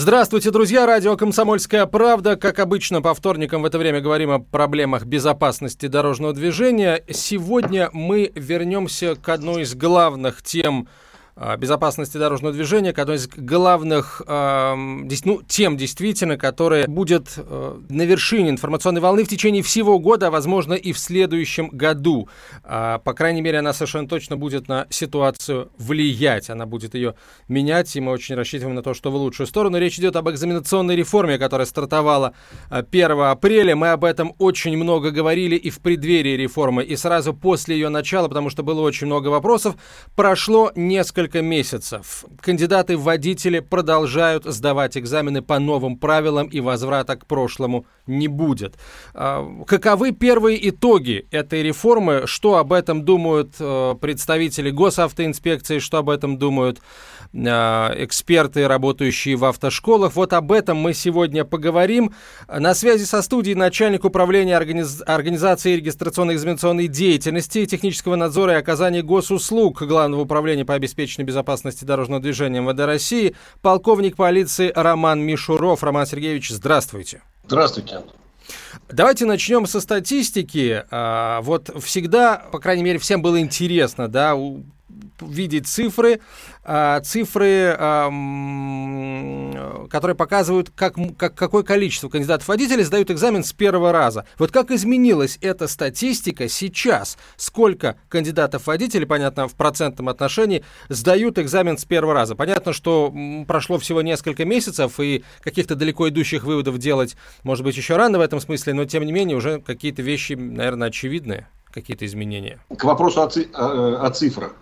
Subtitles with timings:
[0.00, 0.86] Здравствуйте, друзья!
[0.86, 2.36] Радио «Комсомольская правда».
[2.36, 7.02] Как обычно, по вторникам в это время говорим о проблемах безопасности дорожного движения.
[7.10, 10.86] Сегодня мы вернемся к одной из главных тем
[11.58, 14.74] безопасности дорожного движения, к одной из главных э,
[15.24, 20.30] ну, тем, действительно, которая будет э, на вершине информационной волны в течение всего года, а
[20.30, 22.28] возможно и в следующем году.
[22.64, 27.14] Э, по крайней мере, она совершенно точно будет на ситуацию влиять, она будет ее
[27.46, 29.78] менять, и мы очень рассчитываем на то, что в лучшую сторону.
[29.78, 32.34] Речь идет об экзаменационной реформе, которая стартовала
[32.70, 33.76] 1 апреля.
[33.76, 38.28] Мы об этом очень много говорили и в преддверии реформы, и сразу после ее начала,
[38.28, 39.76] потому что было очень много вопросов.
[40.16, 42.24] Прошло несколько несколько месяцев.
[42.40, 48.74] Кандидаты в водители продолжают сдавать экзамены по новым правилам и возврата к прошлому не будет.
[49.14, 52.22] А, каковы первые итоги этой реформы?
[52.26, 55.78] Что об этом думают э, представители госавтоинспекции?
[55.78, 56.80] Что об этом думают
[57.34, 60.16] а, эксперты, работающие в автошколах?
[60.16, 62.14] Вот об этом мы сегодня поговорим.
[62.48, 65.02] На связи со студией начальник управления организ...
[65.06, 72.20] организации регистрационной экзаменационной деятельности, технического надзора и оказания госуслуг Главного управления по обеспечению безопасности дорожного
[72.20, 75.82] движения МВД России, полковник полиции Роман Мишуров.
[75.82, 77.22] Роман Сергеевич, здравствуйте.
[77.48, 78.02] Здравствуйте,
[78.90, 80.84] Давайте начнем со статистики.
[80.90, 84.34] А, вот всегда, по крайней мере, всем было интересно, да,
[85.20, 86.20] видеть цифры,
[86.64, 87.76] а, цифры,
[89.90, 94.26] которые показывают, как, как, какое количество кандидатов водителей сдают экзамен с первого раза.
[94.38, 97.18] Вот как изменилась эта статистика сейчас?
[97.36, 102.34] Сколько кандидатов водителей, понятно, в процентном отношении, сдают экзамен с первого раза?
[102.34, 103.14] Понятно, что
[103.46, 108.20] прошло всего несколько месяцев, и каких-то далеко идущих выводов делать, может быть, еще рано в
[108.20, 112.58] этом смысле, но, тем не менее, уже какие-то вещи, наверное, очевидные, какие-то изменения.
[112.76, 114.54] К вопросу о, ци- о, о цифрах.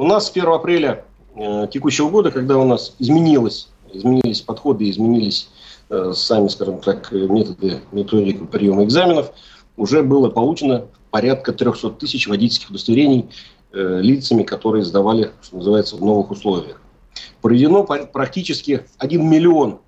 [0.00, 1.04] У нас с 1 апреля
[1.36, 5.50] э, текущего года, когда у нас изменилось, изменились подходы, изменились
[5.90, 9.30] э, сами, скажем так, методы, методики приема экзаменов,
[9.76, 13.28] уже было получено порядка 300 тысяч водительских удостоверений
[13.74, 16.80] э, лицами, которые сдавали, что называется, в новых условиях.
[17.42, 19.80] Проведено практически 1 миллион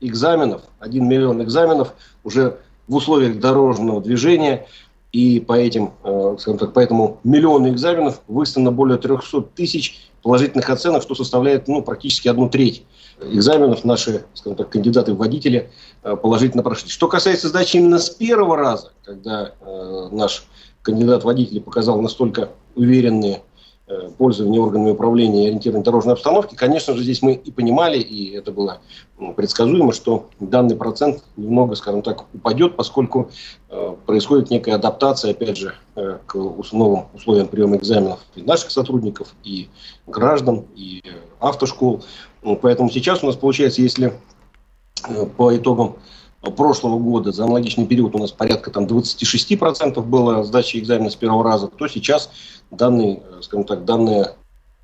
[0.00, 1.94] экзаменов, 1 миллион экзаменов
[2.24, 2.58] уже
[2.88, 4.66] в условиях дорожного движения–
[5.12, 10.70] и по этим, э, скажем так, по этому миллиону экзаменов выставлено более 300 тысяч положительных
[10.70, 12.84] оценок, что составляет ну, практически одну треть
[13.20, 15.70] экзаменов наши, скажем так, кандидаты в водители
[16.02, 16.88] э, положительно прошли.
[16.88, 20.44] Что касается сдачи именно с первого раза, когда э, наш
[20.82, 23.42] кандидат в водители показал настолько уверенные
[24.18, 28.52] пользования органами управления и ориентированной дорожной обстановки, конечно же, здесь мы и понимали, и это
[28.52, 28.78] было
[29.36, 33.30] предсказуемо, что данный процент немного, скажем так, упадет, поскольку
[33.68, 36.34] э, происходит некая адаптация, опять же, э, к
[36.72, 39.68] новым условиям приема экзаменов и наших сотрудников, и
[40.06, 41.02] граждан, и
[41.40, 42.02] автошкол.
[42.62, 44.14] Поэтому сейчас у нас получается, если
[45.36, 45.96] по итогам
[46.40, 51.44] прошлого года за аналогичный период у нас порядка там 26% было сдачи экзамена с первого
[51.44, 52.30] раза, то сейчас
[52.70, 54.36] данные, скажем так, данная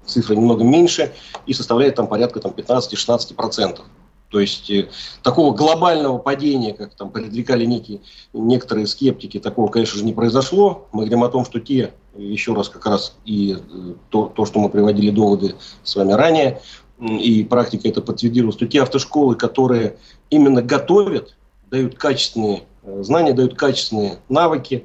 [0.04, 1.12] цифра немного меньше
[1.46, 3.80] и составляет там порядка там, 15-16%.
[4.28, 4.88] То есть э,
[5.22, 8.00] такого глобального падения, как там предрекали некие,
[8.32, 10.88] некоторые скептики, такого, конечно же, не произошло.
[10.92, 14.58] Мы говорим о том, что те, еще раз как раз и э, то, то что
[14.58, 16.60] мы приводили доводы с вами ранее,
[16.98, 19.96] и практика это подтвердила, что те автошколы, которые
[20.30, 21.36] именно готовят
[21.70, 24.84] дают качественные э, знания, дают качественные навыки.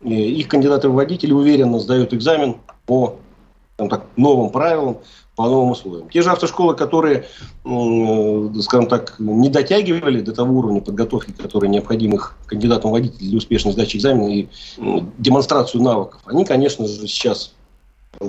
[0.00, 3.18] Их кандидаты в водители уверенно сдают экзамен по
[3.76, 4.98] так, новым правилам,
[5.36, 6.08] по новым условиям.
[6.08, 7.26] Те же автошколы, которые,
[7.62, 13.72] скажем так, не дотягивали до того уровня подготовки, который необходим их кандидатам водителей для успешной
[13.72, 14.48] сдачи экзамена и
[15.18, 17.54] демонстрацию навыков, они, конечно же, сейчас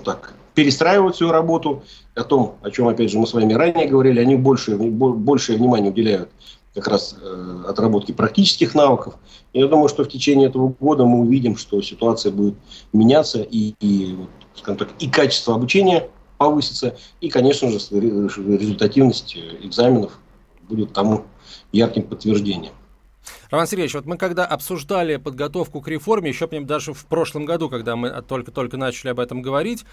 [0.04, 1.84] так, перестраивают свою работу,
[2.16, 5.92] о том, о чем, опять же, мы с вами ранее говорили, они больше, большее внимание
[5.92, 6.30] уделяют
[6.74, 9.16] как раз э, отработки практических навыков.
[9.54, 12.56] Я думаю, что в течение этого года мы увидим, что ситуация будет
[12.94, 14.18] меняться и, и,
[14.56, 20.18] скажем так, и качество обучения повысится, и, конечно же, результативность экзаменов
[20.68, 21.26] будет тому
[21.72, 22.74] ярким подтверждением.
[23.52, 27.68] Роман Сергеевич, вот мы когда обсуждали подготовку к реформе, еще помню, даже в прошлом году,
[27.68, 29.84] когда мы только-только начали об этом говорить,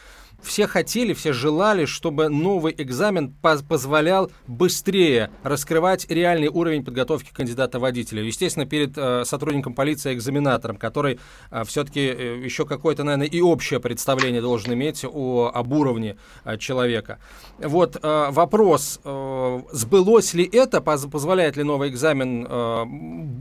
[0.40, 8.22] все хотели, все желали, чтобы новый экзамен позволял быстрее раскрывать реальный уровень подготовки кандидата-водителя.
[8.22, 11.18] Естественно, перед э, сотрудником полиции, экзаменатором, который
[11.50, 16.58] э, все-таки э, еще какое-то, наверное, и общее представление должен иметь о, об уровне э,
[16.58, 17.18] человека.
[17.58, 22.84] Вот э, вопрос, э, сбылось ли это, поз позволяет ли новый экзамен э,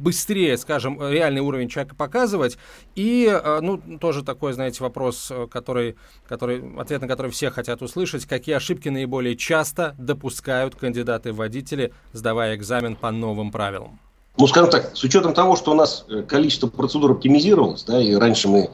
[0.07, 2.57] быстрее, скажем, реальный уровень человека показывать,
[2.95, 5.98] и, э, ну, тоже такой, знаете, вопрос, э, который,
[6.30, 12.95] который ответ на который все хотят услышать, какие ошибки наиболее часто допускают кандидаты-водители, сдавая экзамен
[12.95, 14.00] по новым правилам?
[14.38, 18.15] Ну, скажем так, с учетом того, что у нас э, количество процедур оптимизировалось, да, и
[18.15, 18.69] раньше мы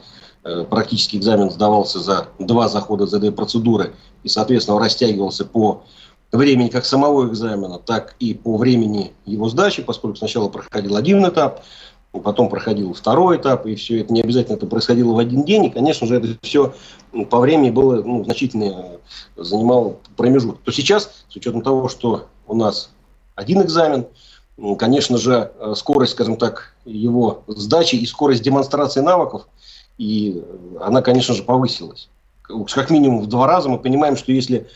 [0.68, 3.94] практически экзамен сдавался за два захода ЗД-процедуры
[4.24, 5.84] и, соответственно, растягивался по
[6.36, 11.64] времени как самого экзамена, так и по времени его сдачи, поскольку сначала проходил один этап,
[12.20, 15.70] потом проходил второй этап, и все это не обязательно это происходило в один день, и,
[15.70, 16.74] конечно же, это все
[17.12, 18.64] ну, по времени было ну, значительно
[19.36, 20.60] э, занимало промежуток.
[20.62, 22.90] То сейчас, с учетом того, что у нас
[23.34, 24.06] один экзамен,
[24.56, 29.48] ну, конечно же, э, скорость, скажем так, его сдачи и скорость демонстрации навыков,
[29.98, 30.42] и
[30.80, 32.08] она, конечно же, повысилась.
[32.72, 34.68] Как минимум в два раза мы понимаем, что если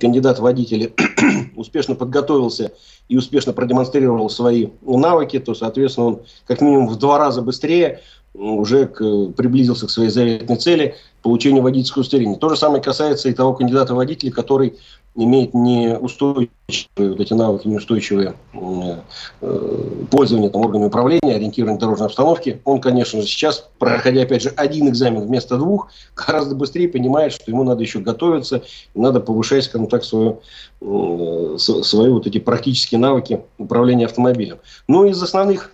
[0.00, 0.94] кандидат в водители
[1.56, 2.72] успешно подготовился
[3.08, 8.00] и успешно продемонстрировал свои навыки, то, соответственно, он как минимум в два раза быстрее
[8.34, 12.38] уже к, приблизился к своей заветной цели получения водительского удостоверения.
[12.38, 14.78] То же самое касается и того кандидата в водители, который
[15.14, 16.48] имеет неустойчивые
[16.96, 23.26] вот эти навыки, неустойчивые э, пользование там, органами управления, ориентирование дорожной обстановки, он, конечно же,
[23.26, 27.98] сейчас, проходя, опять же, один экзамен вместо двух, гораздо быстрее понимает, что ему надо еще
[27.98, 28.62] готовиться,
[28.94, 30.40] надо повышать, скажем так, свою,
[30.80, 34.58] э, свои вот эти практические навыки управления автомобилем.
[34.88, 35.72] Ну, из основных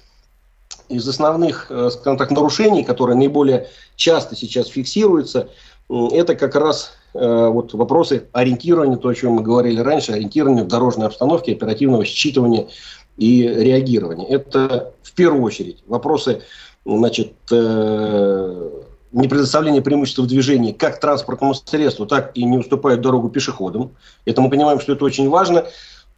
[0.88, 5.48] из основных, э, скажем так, нарушений, которые наиболее часто сейчас фиксируются,
[5.88, 10.68] это как раз Э, вот вопросы ориентирования, то, о чем мы говорили раньше, ориентирования в
[10.68, 12.68] дорожной обстановке, оперативного считывания
[13.16, 14.26] и реагирования.
[14.28, 16.42] Это в первую очередь вопросы
[16.84, 18.70] значит, э,
[19.10, 23.92] не предоставления преимущества в движении как транспортному средству, так и не уступают дорогу пешеходам.
[24.24, 25.64] Это мы понимаем, что это очень важно.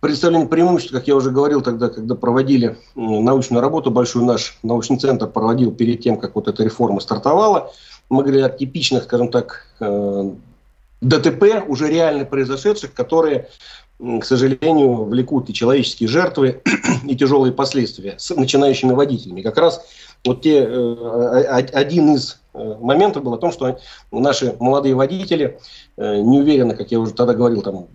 [0.00, 5.28] Представление преимуществ, как я уже говорил тогда, когда проводили научную работу, большой наш научный центр
[5.28, 7.70] проводил перед тем, как вот эта реформа стартовала.
[8.10, 10.30] Мы говорили о типичных, скажем так, э,
[11.00, 13.48] ДТП, уже реально произошедших, которые,
[13.98, 16.60] к сожалению, влекут и человеческие жертвы,
[17.08, 19.42] и тяжелые последствия с начинающими водителями.
[19.42, 19.86] Как раз
[20.24, 23.78] вот те, э, один из э, моментов был о том, что
[24.10, 25.58] наши молодые водители
[25.96, 27.86] э, не уверенно, как я уже тогда говорил, там,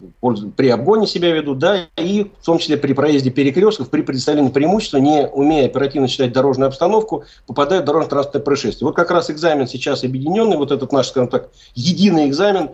[0.56, 4.98] при обгоне себя ведут, да, и в том числе при проезде перекрестков, при представлении преимущества,
[4.98, 8.88] не умея оперативно читать дорожную обстановку, попадают в дорожно-транспортное происшествие.
[8.88, 12.72] Вот как раз экзамен сейчас объединенный, вот этот наш, скажем так, единый экзамен,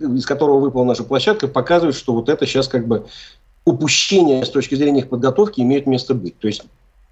[0.00, 3.06] из которого выпала наша площадка, показывает, что вот это сейчас как бы
[3.66, 6.38] упущение с точки зрения их подготовки имеет место быть.
[6.38, 6.62] То есть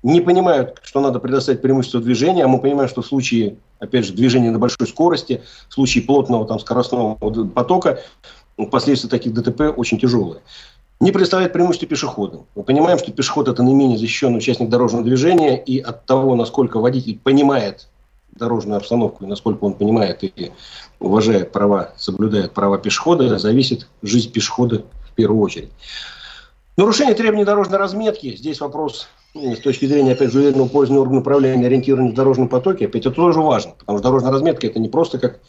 [0.02, 4.12] не понимают, что надо предоставить преимущество движения, а мы понимаем, что в случае, опять же,
[4.12, 8.00] движения на большой скорости, в случае плотного там, скоростного потока,
[8.70, 10.40] последствия таких ДТП очень тяжелые.
[10.98, 12.46] Не представляет преимущество пешеходам.
[12.54, 17.18] Мы понимаем, что пешеход– это наименее защищенный участник дорожного движения, и от того, насколько водитель
[17.18, 17.88] понимает
[18.32, 20.52] дорожную обстановку и насколько он понимает и
[21.00, 25.70] уважает права, соблюдает права пешехода, зависит жизнь пешехода в первую очередь.
[26.76, 28.36] Нарушение требований дорожной разметки.
[28.36, 32.86] Здесь вопрос с точки зрения, опять же, уверенного пользования органа управления, ориентирования в дорожном потоке,
[32.86, 35.40] опять это тоже важно, потому что дорожная разметка это не просто как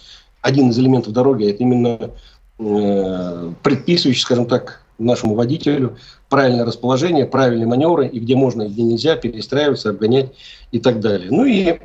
[0.41, 2.11] один из элементов дороги, это именно
[2.59, 5.97] э, предписывающий, скажем так, нашему водителю
[6.29, 10.33] правильное расположение, правильные маневры, и где можно, и где нельзя перестраиваться, обгонять
[10.71, 11.29] и так далее.
[11.31, 11.79] Ну и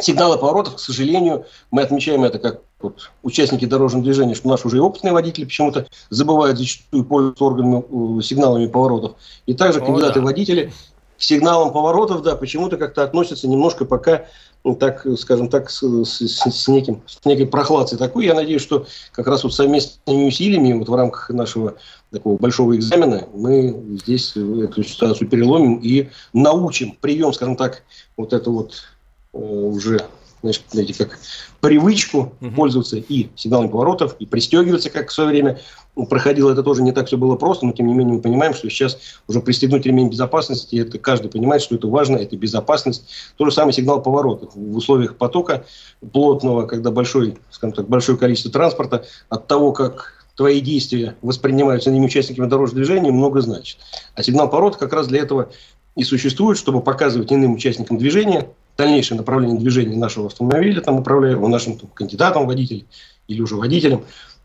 [0.00, 4.80] сигналы поворотов, к сожалению, мы отмечаем это как вот, участники дорожного движения, что наши уже
[4.80, 9.16] опытные водители почему-то забывают зачастую пользоваться органами, э, сигналами поворотов.
[9.46, 10.72] И также кандидаты-водители
[11.18, 14.26] к сигналам поворотов, да, почему-то как-то относятся немножко пока,
[14.62, 18.26] ну, так, скажем так, с, с, с, неким, с некой прохладцей такой.
[18.26, 21.74] Я надеюсь, что как раз вот совместными усилиями вот в рамках нашего
[22.12, 27.82] такого большого экзамена мы здесь эту ситуацию переломим и научим прием, скажем так,
[28.16, 28.97] вот это вот Э,
[29.32, 30.06] уже
[30.42, 31.18] значит, знаете, как
[31.60, 32.50] привычку угу.
[32.54, 35.60] пользоваться и сигналами поворотов, и пристегиваться, как в свое время
[36.08, 36.52] проходило.
[36.52, 38.98] Это тоже не так все было просто, но тем не менее мы понимаем, что сейчас
[39.26, 43.08] уже пристегнуть ремень безопасности, это каждый понимает, что это важно, это безопасность.
[43.36, 44.54] То же самое сигнал поворотов.
[44.54, 45.64] В условиях потока
[46.12, 52.06] плотного, когда большой, скажем так, большое количество транспорта, от того, как твои действия воспринимаются ними
[52.06, 53.78] участниками дорожного движения, много значит.
[54.14, 55.50] А сигнал поворота как раз для этого
[55.96, 61.76] и существует, чтобы показывать иным участникам движения дальнейшее направление движения нашего автомобиля, там, управляемого нашим
[61.76, 62.86] там, кандидатом водителем
[63.26, 64.04] или уже водителем.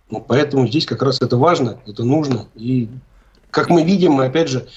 [0.10, 2.48] Ну, поэтому здесь как раз это важно, это нужно.
[2.56, 2.90] И
[3.52, 4.68] как мы видим, опять же,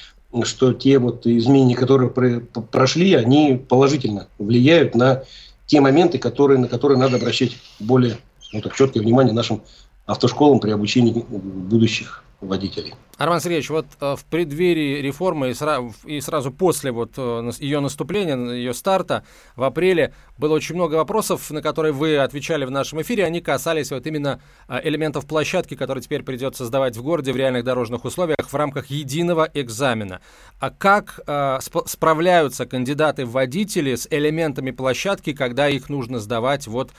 [0.43, 5.23] что те вот изменения, которые прошли, они положительно влияют на
[5.65, 8.19] те моменты, которые, на которые надо обращать более
[8.53, 9.63] ну, так, четкое внимание нашим
[10.05, 12.95] автошколам при обучении будущих водителей.
[13.19, 17.81] Арман Сергеевич, вот э, в преддверии реформы и, сра- и сразу после вот э, ее
[17.81, 19.25] наступления, ее старта
[19.57, 23.25] в апреле было очень много вопросов, на которые вы отвечали в нашем эфире.
[23.25, 27.65] Они касались вот именно э, элементов площадки, которые теперь придется сдавать в городе в реальных
[27.65, 30.21] дорожных условиях в рамках единого экзамена.
[30.61, 36.67] А как э, сп- справляются кандидаты в водители с элементами площадки, когда их нужно сдавать
[36.67, 36.91] вот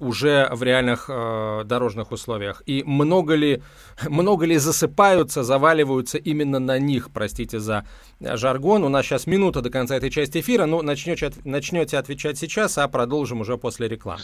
[0.00, 2.62] уже в реальных э, дорожных условиях?
[2.66, 3.62] И много ли,
[4.08, 7.86] много ли засыпают заваливаются, именно на них, простите за
[8.20, 8.84] жаргон.
[8.84, 12.88] У нас сейчас минута до конца этой части эфира, но начнете, начнете отвечать сейчас, а
[12.88, 14.22] продолжим уже после рекламы.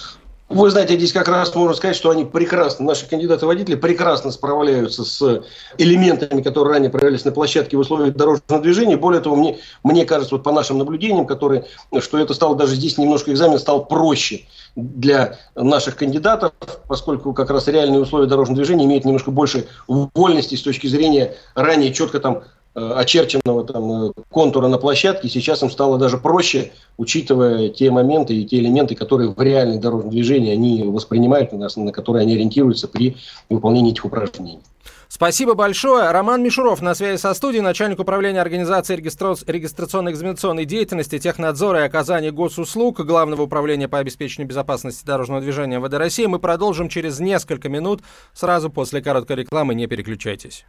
[0.49, 5.43] Вы знаете, здесь как раз можно сказать, что они прекрасно, наши кандидаты-водители прекрасно справляются с
[5.77, 8.97] элементами, которые ранее проявлялись на площадке в условиях дорожного движения.
[8.97, 11.67] Более того, мне, мне кажется, вот по нашим наблюдениям, которые,
[11.99, 16.53] что это стало даже здесь немножко экзамен стал проще для наших кандидатов,
[16.87, 21.93] поскольку как раз реальные условия дорожного движения имеют немножко больше вольности с точки зрения ранее
[21.93, 22.45] четко там
[22.79, 28.45] очерченного там, э, контура на площадке, сейчас им стало даже проще, учитывая те моменты и
[28.45, 33.17] те элементы, которые в реальном дорожном движении они воспринимают, на, на которые они ориентируются при
[33.49, 34.61] выполнении этих упражнений.
[35.09, 36.11] Спасибо большое.
[36.11, 39.35] Роман Мишуров на связи со студией, начальник управления организации регистра...
[39.47, 45.95] регистрационной экзаменационной деятельности, технадзора и оказания госуслуг Главного управления по обеспечению безопасности дорожного движения ВД
[45.95, 46.27] России.
[46.27, 48.03] Мы продолжим через несколько минут,
[48.35, 49.75] сразу после короткой рекламы.
[49.75, 50.67] Не переключайтесь.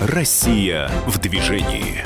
[0.00, 2.04] Россия в движении.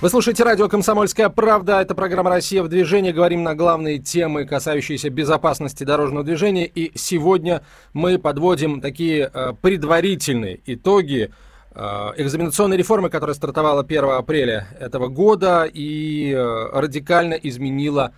[0.00, 1.80] Вы слушаете радио «Комсомольская правда».
[1.80, 3.10] Это программа «Россия в движении».
[3.10, 6.64] Говорим на главные темы, касающиеся безопасности дорожного движения.
[6.64, 11.32] И сегодня мы подводим такие э, предварительные итоги
[11.74, 11.80] э,
[12.18, 18.12] экзаменационной реформы, которая стартовала 1 апреля этого года и э, радикально изменила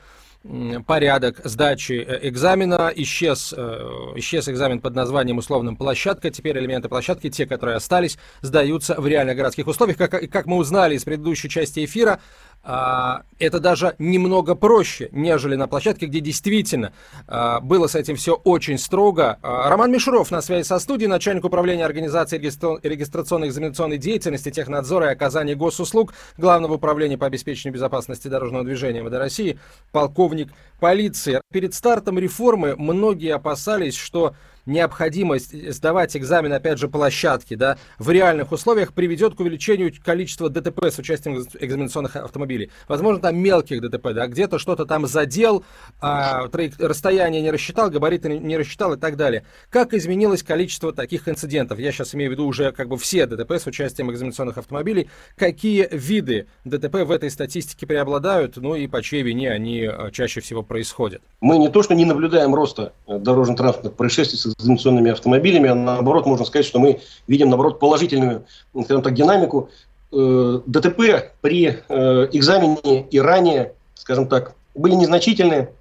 [0.87, 2.93] порядок сдачи э, экзамена.
[2.97, 6.31] Исчез, э, исчез экзамен под названием условным площадка.
[6.31, 9.99] Теперь элементы площадки, те, которые остались, сдаются в реальных городских условиях.
[9.99, 12.21] Как, как мы узнали из предыдущей части эфира,
[12.63, 16.93] а, это даже немного проще, нежели на площадке, где действительно
[17.27, 19.39] а, было с этим все очень строго.
[19.43, 25.13] А, Роман Мишуров на связи со студией, начальник управления организации регистрационной экзаменационной деятельности, технадзора и
[25.13, 29.59] оказания госуслуг Главного управления по обеспечению безопасности дорожного движения МВД России,
[29.91, 30.30] полковник
[30.79, 31.41] полиции.
[31.53, 34.35] Перед стартом реформы многие опасались, что
[34.67, 40.87] необходимость сдавать экзамен, опять же, площадки, да, в реальных условиях приведет к увеличению количества ДТП
[40.87, 42.71] с участием экзаменационных автомобилей.
[42.89, 45.65] Возможно, там мелких ДТП, да, где-то что-то там задел,
[46.01, 46.49] а,
[46.79, 49.45] расстояние не рассчитал, габариты не рассчитал и так далее.
[49.71, 51.79] Как изменилось количество таких инцидентов?
[51.79, 55.09] Я сейчас имею в виду уже как бы все ДТП с участием экзаменационных автомобилей.
[55.37, 60.41] Какие виды ДТП в этой статистике преобладают, ну и по чьей вине они а, чаще
[60.41, 61.23] всего происходят?
[61.41, 66.27] Мы не то, что не наблюдаем роста э, дорожно-транспортных происшествий с экзаменационными автомобилями, а наоборот,
[66.27, 68.45] можно сказать, что мы видим, наоборот, положительную,
[68.85, 69.71] скажем так, динамику.
[70.13, 75.73] Э, ДТП при э, экзамене и ранее, скажем так, были незначительные,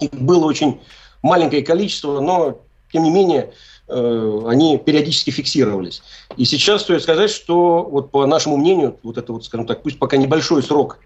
[0.00, 0.80] их было очень
[1.22, 2.60] маленькое количество, но,
[2.92, 3.52] тем не менее,
[3.88, 6.02] э, они периодически фиксировались.
[6.36, 9.98] И сейчас стоит сказать, что, вот по нашему мнению, вот это вот, скажем так, пусть
[9.98, 10.98] пока небольшой срок,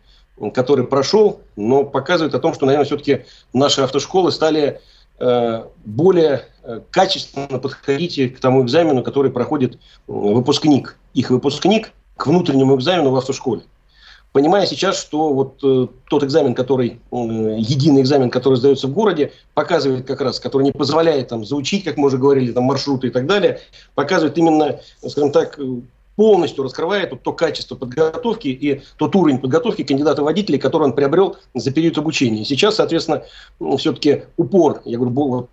[0.54, 4.80] который прошел, но показывает о том, что, наверное, все-таки наши автошколы стали
[5.84, 13.10] более э, качественно подходите к тому экзамену, который проходит выпускник, их выпускник к внутреннему экзамену
[13.10, 13.62] в автошколе.
[14.32, 17.16] Понимая сейчас, что вот э, тот экзамен, который, э,
[17.58, 21.98] единый экзамен, который сдается в городе, показывает как раз, который не позволяет там заучить, как
[21.98, 23.60] мы уже говорили, там маршруты и так далее,
[23.94, 25.58] показывает именно, скажем так,
[26.22, 31.72] полностью раскрывает вот то качество подготовки и тот уровень подготовки кандидата-водителей, который он приобрел за
[31.72, 32.44] период обучения.
[32.44, 33.24] Сейчас, соответственно,
[33.76, 35.48] все-таки упор, я говорю,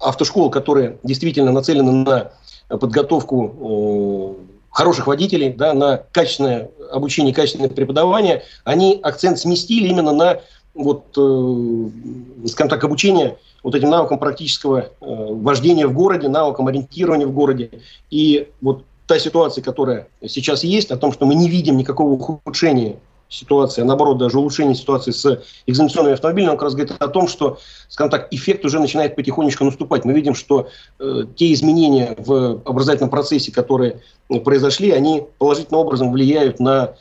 [0.00, 2.32] автошкол, которые действительно нацелены на
[2.68, 10.40] подготовку э, хороших водителей, да, на качественное обучение, качественное преподавание, они акцент сместили именно на
[10.74, 17.28] вот, э, скажем так, обучение вот этим навыкам практического э, вождения в городе, навыкам ориентирования
[17.28, 17.70] в городе.
[18.10, 22.96] И вот та ситуация, которая сейчас есть, о том, что мы не видим никакого ухудшения
[23.30, 27.26] ситуации, а наоборот даже улучшение ситуации с экзаменационными автомобилями, он как раз говорит о том,
[27.26, 30.04] что, скажем так, эффект уже начинает потихонечку наступать.
[30.04, 34.00] Мы видим, что э, те изменения в образовательном процессе, которые
[34.44, 36.94] произошли, они положительным образом влияют на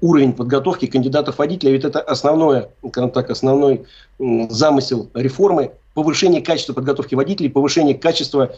[0.00, 3.86] уровень подготовки кандидатов водителя, ведь это основное, скажем так, основной
[4.18, 8.54] замысел реформы повышение качества подготовки водителей, повышение качества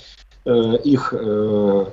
[0.50, 1.86] их, э,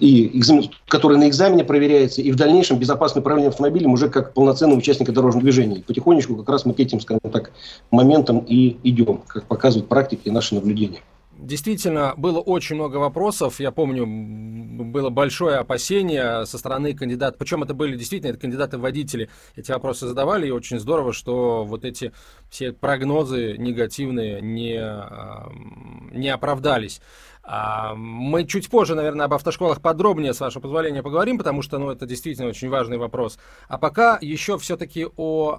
[0.00, 4.78] и экзамен, который на экзамене проверяется, и в дальнейшем безопасное управление автомобилем уже как полноценного
[4.78, 5.76] участника дорожного движения.
[5.76, 7.52] И потихонечку как раз мы к этим, скажем так,
[7.90, 11.00] моментам и идем, как показывает практика и наши наблюдения.
[11.42, 13.58] Действительно, было очень много вопросов.
[13.58, 17.38] Я помню, было большое опасение со стороны кандидатов.
[17.38, 19.28] Причем это были действительно это кандидаты-водители.
[19.56, 22.12] Эти вопросы задавали, и очень здорово, что вот эти
[22.48, 24.80] все прогнозы негативные не,
[26.16, 27.00] не оправдались.
[27.44, 31.90] А, мы чуть позже, наверное, об автошколах подробнее, с вашего позволения, поговорим, потому что ну,
[31.90, 33.38] это действительно очень важный вопрос.
[33.68, 35.58] А пока еще все-таки о,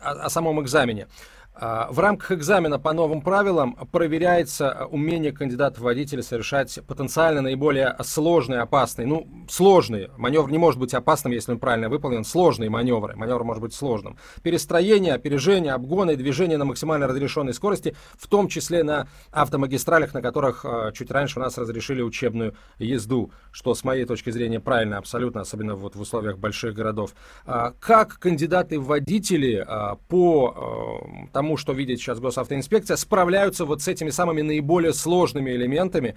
[0.00, 1.08] о самом экзамене.
[1.56, 8.60] А, в рамках экзамена по новым правилам проверяется умение кандидата водителя совершать потенциально наиболее сложные,
[8.60, 10.10] опасные, ну, сложные.
[10.16, 12.24] Маневр не может быть опасным, если он правильно выполнен.
[12.24, 13.14] Сложные маневры.
[13.14, 14.18] Маневр может быть сложным.
[14.42, 20.64] Перестроение, опережение, обгоны, движение на максимально разрешенной скорости, в том числе на автомагистралях, на которых
[20.64, 25.42] а, чуть раньше у нас разрешили учебную езду, что с моей точки зрения правильно абсолютно,
[25.42, 27.14] особенно вот в условиях больших городов.
[27.46, 29.64] А, как кандидаты водители
[30.08, 36.16] по тому, тому, что видит сейчас госавтоинспекция, справляются вот с этими самыми наиболее сложными элементами,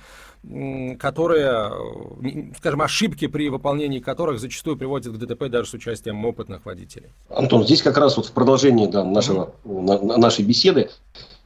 [0.98, 1.70] которые,
[2.58, 7.10] скажем, ошибки при выполнении которых зачастую приводят к ДТП даже с участием опытных водителей.
[7.30, 10.18] Антон, здесь как раз вот в продолжении да, нашего, mm-hmm.
[10.18, 10.92] нашей беседы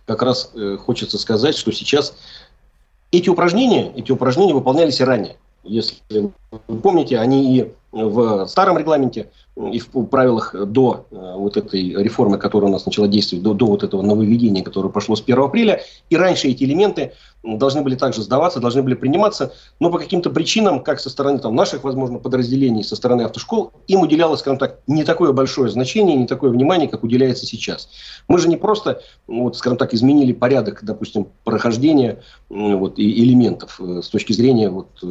[0.06, 2.16] как раз э, хочется сказать, что сейчас
[3.12, 5.38] эти упражнения, эти упражнения выполнялись и ранее.
[5.64, 6.32] Если
[6.68, 12.38] вы помните, они и в старом регламенте и в правилах до э, вот этой реформы,
[12.38, 15.82] которая у нас начала действовать, до, до вот этого нововведения, которое пошло с 1 апреля.
[16.10, 17.12] И раньше эти элементы
[17.44, 21.56] должны были также сдаваться, должны были приниматься, но по каким-то причинам, как со стороны там,
[21.56, 26.28] наших, возможно, подразделений, со стороны автошкол, им уделялось, скажем так, не такое большое значение, не
[26.28, 27.90] такое внимание, как уделяется сейчас.
[28.28, 32.20] Мы же не просто, вот, скажем так, изменили порядок, допустим, прохождения
[32.50, 35.06] вот, и элементов э, с точки зрения вот, э,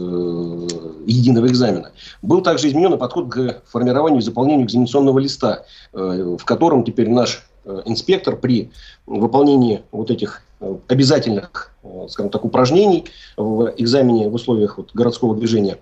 [1.07, 1.91] единого экзамена.
[2.23, 7.47] Был также изменен подход к формированию и заполнению экзаменационного листа, э, в котором теперь наш
[7.65, 8.71] э, инспектор при
[9.07, 11.73] выполнении вот этих э, обязательных,
[12.09, 13.07] скажем так, упражнений
[13.37, 15.79] в экзамене в условиях вот городского движения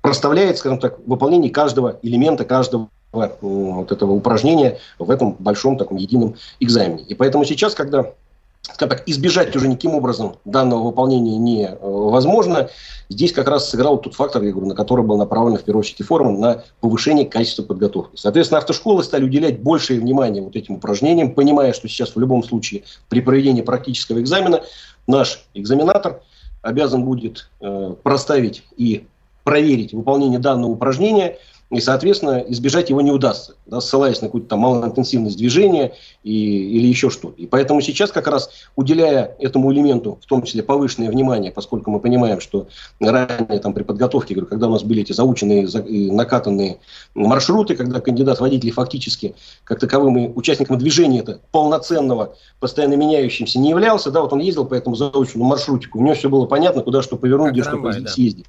[0.00, 6.36] проставляет, скажем так, выполнение каждого элемента, каждого вот этого упражнения в этом большом таком едином
[6.60, 7.02] экзамене.
[7.02, 8.14] И поэтому сейчас, когда
[8.62, 12.70] скажем так, избежать уже никаким образом данного выполнения невозможно.
[13.08, 16.00] Здесь как раз сыграл тот фактор, я говорю, на который был направлен в первую очередь
[16.00, 18.16] реформа, на повышение качества подготовки.
[18.16, 22.84] Соответственно, автошколы стали уделять большее внимание вот этим упражнениям, понимая, что сейчас в любом случае
[23.08, 24.62] при проведении практического экзамена
[25.08, 26.22] наш экзаменатор
[26.62, 29.06] обязан будет э, проставить и
[29.42, 31.36] проверить выполнение данного упражнения–
[31.72, 36.86] и, соответственно, избежать его не удастся, да, ссылаясь на какую-то там малоинтенсивность движения и, или
[36.86, 37.40] еще что-то.
[37.40, 41.98] И поэтому сейчас как раз, уделяя этому элементу, в том числе повышенное внимание, поскольку мы
[41.98, 42.68] понимаем, что
[43.00, 45.66] ранее там, при подготовке, говорю, когда у нас были эти заученные,
[46.12, 46.76] накатанные
[47.14, 54.10] маршруты, когда кандидат водителей фактически как таковым участником движения это полноценного, постоянно меняющимся не являлся,
[54.10, 57.16] да, вот он ездил по этому заученному маршрутику, у него все было понятно, куда что
[57.16, 58.06] повернуть, где что да.
[58.10, 58.44] съездить.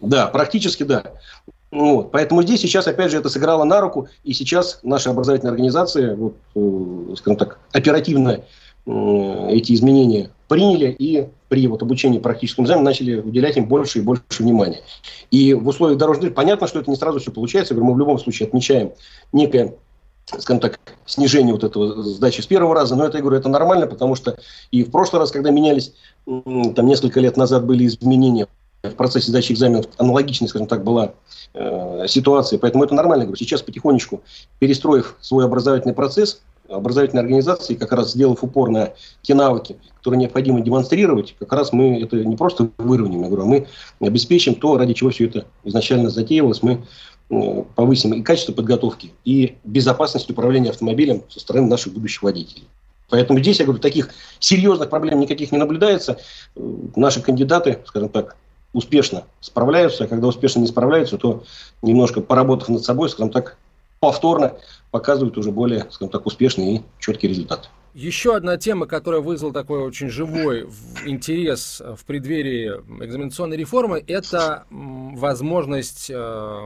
[0.00, 1.04] Да, практически да.
[1.74, 2.12] Вот.
[2.12, 6.36] Поэтому здесь сейчас, опять же, это сыграло на руку, и сейчас наши образовательные организации, вот,
[6.54, 8.44] э, скажем так, оперативно
[8.86, 14.02] э, эти изменения приняли и при вот, обучении практическому экзамену начали уделять им больше и
[14.02, 14.82] больше внимания.
[15.32, 17.74] И в условиях дорожных понятно, что это не сразу все получается.
[17.74, 18.92] говорю, мы в любом случае отмечаем
[19.32, 19.74] некое
[20.26, 23.86] скажем так, снижение вот этого сдачи с первого раза, но это, я говорю, это нормально,
[23.86, 24.38] потому что
[24.70, 25.92] и в прошлый раз, когда менялись,
[26.24, 28.46] там несколько лет назад были изменения
[28.90, 31.12] в процессе сдачи экзаменов аналогичная, скажем так, была
[31.54, 32.58] э, ситуация.
[32.58, 33.24] Поэтому это нормально.
[33.24, 34.22] Говорю, сейчас потихонечку,
[34.58, 38.92] перестроив свой образовательный процесс, образовательной организации, как раз сделав упор на
[39.22, 43.46] те навыки, которые необходимо демонстрировать, как раз мы это не просто выровняем, я говорю, а
[43.46, 43.66] мы
[44.00, 46.84] обеспечим то, ради чего все это изначально затеивалось, мы
[47.30, 52.66] э, повысим и качество подготовки, и безопасность управления автомобилем со стороны наших будущих водителей.
[53.10, 56.18] Поэтому здесь, я говорю, таких серьезных проблем никаких не наблюдается.
[56.56, 56.60] Э,
[56.96, 58.36] наши кандидаты, скажем так,
[58.74, 61.44] успешно справляются, а когда успешно не справляются, то
[61.80, 63.56] немножко поработав над собой, скажем так,
[64.00, 64.52] повторно
[64.90, 67.68] показывают уже более, скажем так, успешные и четкие результаты.
[67.94, 70.68] Еще одна тема, которая вызвала такой очень живой
[71.06, 76.60] интерес в преддверии экзаменационной реформы, это возможность, э,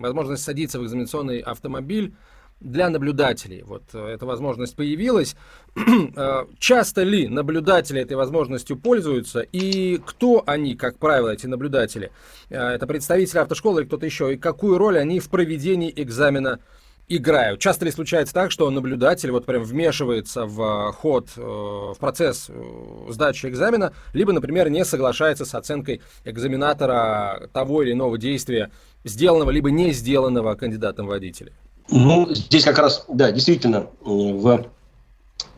[0.00, 2.14] возможность садиться в экзаменационный автомобиль
[2.60, 3.62] для наблюдателей.
[3.62, 5.36] Вот э, эта возможность появилась.
[6.18, 9.40] Э, часто ли наблюдатели этой возможностью пользуются?
[9.40, 12.10] И кто они, как правило, эти наблюдатели?
[12.48, 14.32] Это представители автошколы или кто-то еще?
[14.32, 16.60] И какую роль они в проведении экзамена
[17.08, 17.60] играют.
[17.60, 23.10] Часто ли случается так, что наблюдатель вот прям вмешивается в ход, э, в процесс э,
[23.10, 28.70] сдачи экзамена, либо, например, не соглашается с оценкой экзаменатора того или иного действия,
[29.04, 31.52] сделанного либо не сделанного кандидатом водителя?
[31.88, 34.66] Ну, здесь как раз, да, действительно, в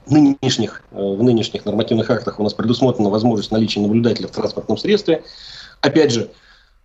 [0.06, 5.24] нынешних, э, в нынешних нормативных актах у нас предусмотрена возможность наличия наблюдателя в транспортном средстве.
[5.80, 6.30] Опять же,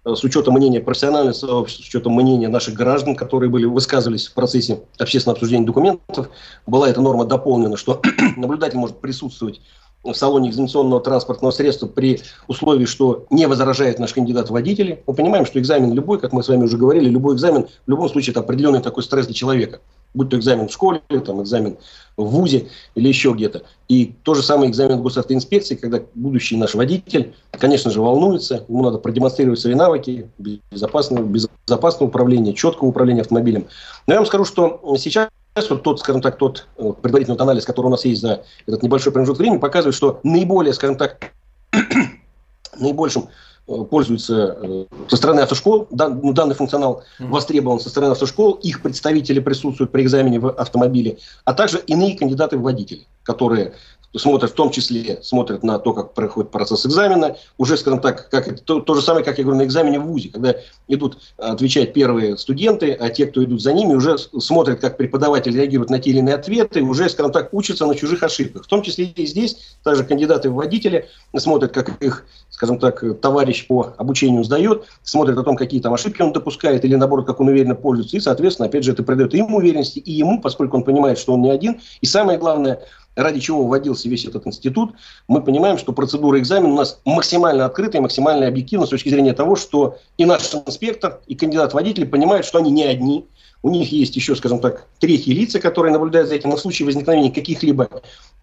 [0.06, 4.34] Э, с учетом мнения профессионального сообщества, с учетом мнения наших граждан, которые были, высказывались в
[4.34, 6.30] процессе общественного обсуждения документов,
[6.68, 8.02] была эта норма дополнена, что
[8.36, 9.62] наблюдатель может присутствовать
[10.04, 15.04] в салоне экзаменационного транспортного средства при условии, что не возражает наш кандидат водители.
[15.08, 18.10] Мы понимаем, что экзамен любой, как мы с вами уже говорили, любой экзамен в любом
[18.10, 19.80] случае это определенный такой стресс для человека
[20.14, 21.78] будь то экзамен в школе, там, экзамен
[22.18, 23.64] в ВУЗе или еще где-то.
[23.88, 28.84] И то же самое экзамен в госавтоинспекции, когда будущий наш водитель, конечно же, волнуется, ему
[28.84, 30.30] надо продемонстрировать свои навыки
[30.72, 33.66] безопасного, безопасного управления, четкого управления автомобилем.
[34.08, 35.30] Но я вам скажу, что сейчас
[35.70, 39.14] вот тот, скажем так, тот э, предварительный анализ, который у нас есть за этот небольшой
[39.14, 41.32] промежуток времени, показывает, что наиболее, скажем так,
[42.80, 43.30] наибольшим
[43.66, 49.40] Э, пользуются э, со стороны автошкол, ну, данный функционал востребован со стороны автошкол, их представители
[49.40, 53.74] присутствуют при экзамене в автомобиле, а также иные кандидаты в водители, которые
[54.16, 58.60] смотрят в том числе, смотрят на то, как проходит процесс экзамена, уже, скажем так, как
[58.60, 60.56] то, то же самое, как я говорю, на экзамене в ВУЗе, когда
[60.88, 65.90] идут отвечать первые студенты, а те, кто идут за ними, уже смотрят, как преподаватель реагирует
[65.90, 68.66] на те или иные ответы, уже, скажем так, учатся на чужих ошибках.
[68.66, 73.68] В том числе и здесь также кандидаты в водители смотрят, как их, скажем так, товарищ
[73.68, 77.48] по обучению сдает, смотрят о том, какие там ошибки он допускает, или наоборот, как он
[77.48, 81.18] уверенно пользуется, и, соответственно, опять же, это придает им уверенности, и ему, поскольку он понимает,
[81.18, 82.82] что он не один, и самое главное–
[83.16, 84.94] ради чего вводился весь этот институт,
[85.28, 89.56] мы понимаем, что процедура экзамена у нас максимально открытая, максимально объективна с точки зрения того,
[89.56, 93.26] что и наш инспектор, и кандидат водитель понимают, что они не одни,
[93.64, 96.50] у них есть еще, скажем так, третьи лица, которые наблюдают за этим.
[96.50, 97.90] На случай возникновения каких-либо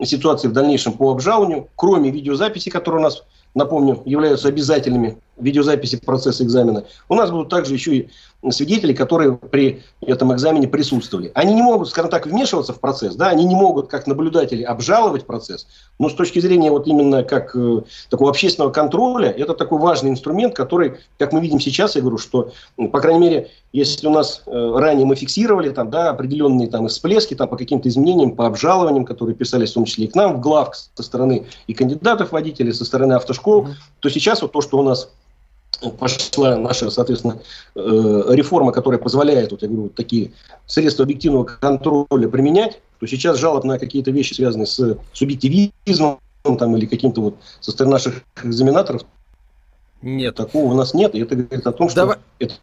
[0.02, 3.22] ситуаций в дальнейшем по обжалованию, кроме видеозаписи, которые у нас,
[3.54, 6.84] напомню, являются обязательными видеозаписи процесса экзамена.
[7.08, 8.10] У нас будут также еще и
[8.50, 11.30] свидетелей, которые при этом экзамене присутствовали.
[11.34, 15.26] Они не могут, скажем так, вмешиваться в процесс, да, они не могут, как наблюдатели, обжаловать
[15.26, 15.66] процесс,
[15.98, 20.54] но с точки зрения вот именно как э, такого общественного контроля, это такой важный инструмент,
[20.54, 24.42] который, как мы видим сейчас, я говорю, что, ну, по крайней мере, если у нас
[24.46, 29.04] э, ранее мы фиксировали там, да, определенные там всплески там, по каким-то изменениям, по обжалованиям,
[29.04, 32.72] которые писались в том числе и к нам в глав, со стороны и кандидатов водителей,
[32.72, 33.74] со стороны автошкол, mm-hmm.
[34.00, 35.10] то сейчас вот то, что у нас
[35.98, 37.40] пошла наша, соответственно,
[37.74, 40.32] э, реформа, которая позволяет, вот я говорю, такие
[40.66, 46.86] средства объективного контроля применять, то сейчас жалоб на какие-то вещи, связанные с субъективизмом там, или
[46.86, 49.02] каким-то вот со стороны наших экзаменаторов,
[50.02, 50.34] нет.
[50.34, 52.16] Такого у нас нет, и это говорит о том, что Давай...
[52.38, 52.54] это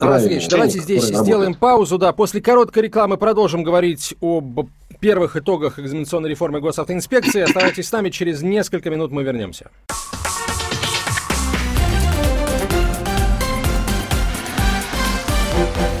[0.00, 1.96] Ильич, давайте здесь сделаем паузу.
[1.96, 4.68] Да, после короткой рекламы продолжим говорить об
[4.98, 7.42] первых итогах экзаменационной реформы госавтоинспекции.
[7.42, 9.70] Оставайтесь с нами, через несколько минут мы вернемся.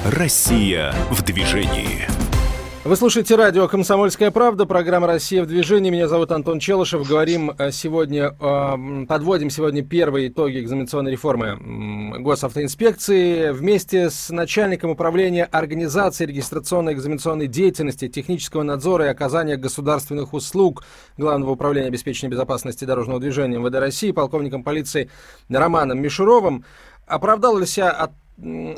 [0.04, 2.08] Россия в движении.
[2.82, 5.90] Вы слушаете радио «Комсомольская правда», программа «Россия в движении».
[5.90, 7.08] Меня зовут Антон Челышев.
[7.08, 8.32] Говорим э, сегодня,
[9.06, 13.52] подводим сегодня первые итоги экзаменационной реформы госавтоинспекции.
[13.52, 20.82] Вместе с начальником управления организации регистрационной экзаменационной деятельности, технического надзора и оказания государственных услуг
[21.16, 25.08] Главного управления обеспечения безопасности дорожного движения МВД России, полковником полиции
[25.48, 26.64] Романом Мишуровым,
[27.06, 28.10] оправдал ли себя от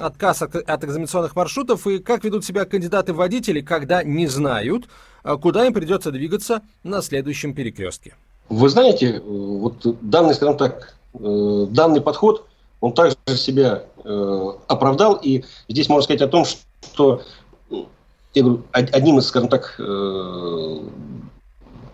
[0.00, 4.86] отказ от, от экзаменационных маршрутов и как ведут себя кандидаты в водители, когда не знают,
[5.22, 8.14] а куда им придется двигаться на следующем перекрестке.
[8.48, 12.46] Вы знаете, вот данный, скажем так, э, данный подход,
[12.80, 17.22] он также себя э, оправдал, и здесь можно сказать о том, что
[18.34, 20.80] я говорю, одним из, скажем так, э,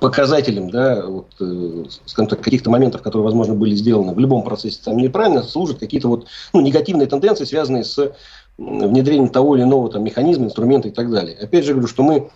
[0.01, 4.81] показателем, да, вот, э, скажем так, каких-то моментов, которые, возможно, были сделаны в любом процессе
[4.85, 8.13] там неправильно, служат какие-то вот ну, негативные тенденции, связанные с
[8.59, 11.37] внедрением того или иного там, механизма, инструмента и так далее.
[11.37, 12.31] Опять же говорю, что мы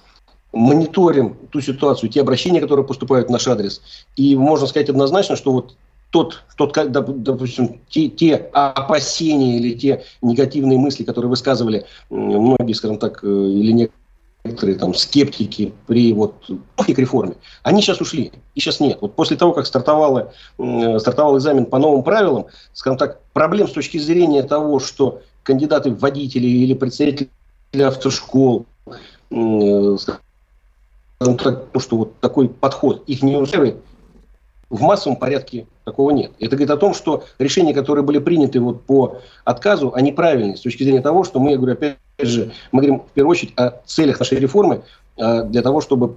[0.53, 3.83] мониторим ту ситуацию, те обращения, которые поступают в наш адрес,
[4.17, 5.77] и можно сказать однозначно, что вот
[6.11, 13.25] тот, тот допустим, те, те опасения или те негативные мысли, которые высказывали многие, скажем так,
[13.25, 14.04] э, или некоторые
[14.45, 16.35] некоторые там скептики при вот
[16.77, 18.99] к реформе, они сейчас ушли, и сейчас нет.
[19.01, 20.35] Вот после того, как стартовала,
[20.99, 25.99] стартовал экзамен по новым правилам, скажем так, проблем с точки зрения того, что кандидаты в
[25.99, 27.31] водители или представители
[27.73, 28.67] автошкол,
[29.31, 29.99] скажем
[31.39, 33.77] так, что вот такой подход их не устраивает,
[34.69, 36.33] в массовом порядке такого нет.
[36.41, 40.61] Это говорит о том, что решения, которые были приняты вот по отказу, они правильные с
[40.61, 43.81] точки зрения того, что мы, я говорю, опять же, мы говорим в первую очередь о
[43.85, 44.83] целях нашей реформы
[45.19, 46.13] а, для того, чтобы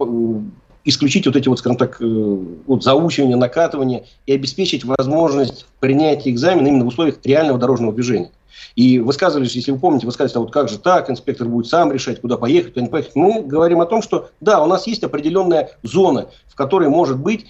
[0.86, 2.06] исключить вот эти вот, скажем так, э,
[2.66, 8.32] вот заучивания, накатывания и обеспечить возможность принятия экзамена именно в условиях реального дорожного движения.
[8.76, 12.22] И высказывались, если вы помните, высказывались, а вот как же так, инспектор будет сам решать,
[12.22, 13.16] куда поехать, куда не поехать.
[13.16, 17.46] Мы говорим о том, что да, у нас есть определенная зона, в которой может быть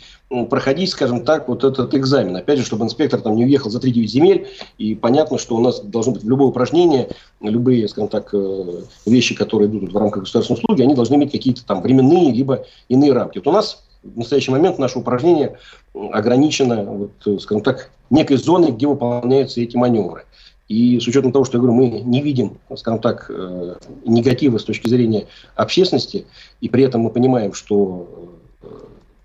[0.49, 2.35] проходить, скажем так, вот этот экзамен.
[2.35, 4.47] Опять же, чтобы инспектор там не уехал за 3-9 земель.
[4.77, 7.09] И понятно, что у нас должно быть любое упражнение,
[7.41, 11.65] любые, скажем так, э, вещи, которые идут в рамках государственной услуги, они должны иметь какие-то
[11.65, 13.37] там временные, либо иные рамки.
[13.37, 15.57] Вот у нас в настоящий момент наше упражнение
[15.93, 20.25] ограничено, вот, э, скажем так, некой зоной, где выполняются эти маневры.
[20.67, 23.75] И с учетом того, что я говорю, мы не видим, скажем так, э,
[24.05, 26.25] негатива с точки зрения общественности,
[26.59, 28.67] и при этом мы понимаем, что э,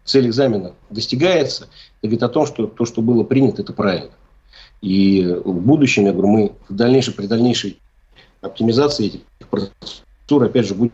[0.05, 1.71] цель экзамена достигается, это
[2.03, 4.13] говорит о том, что то, что было принято, это правильно.
[4.83, 7.79] И в будущем, я говорю, мы в дальнейшей, при дальнейшей
[8.41, 10.93] оптимизации этих процедур, опять же, будем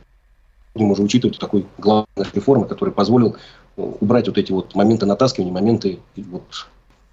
[0.91, 3.37] уже учитывать такой главной реформы, который позволил
[3.77, 6.69] убрать вот эти вот моменты натаскивания, моменты вот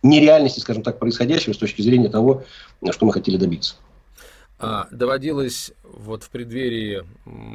[0.05, 2.43] нереальности, скажем так, происходящего с точки зрения того,
[2.91, 3.75] что мы хотели добиться.
[4.57, 7.03] А, доводилось вот в преддверии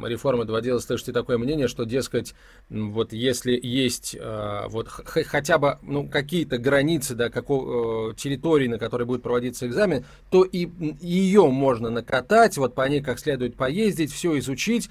[0.07, 2.35] реформы доводилось слышать и такое мнение, что, дескать,
[2.69, 8.77] вот если есть э, вот хотя бы ну, какие-то границы да, какого, э, территории, на
[8.77, 10.69] которой будет проводиться экзамен, то и
[11.01, 14.89] ее можно накатать, вот по ней как следует поездить, все изучить,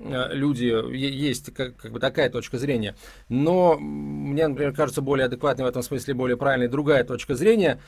[0.00, 2.96] люди, есть как, как бы такая точка зрения.
[3.28, 7.80] Но мне, например, кажется более адекватной в этом смысле, более правильной другая точка зрения,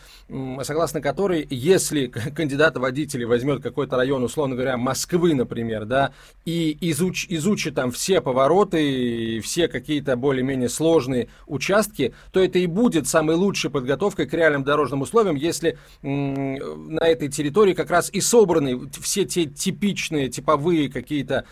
[0.63, 6.13] согласно которой, если кандидат водителей возьмет какой-то район, условно говоря, Москвы, например, да,
[6.45, 13.09] и изуч, изучит там все повороты, все какие-то более-менее сложные участки, то это и будет
[13.09, 18.91] самой лучшей подготовкой к реальным дорожным условиям, если на этой территории как раз и собраны
[19.01, 21.45] все те типичные, типовые какие-то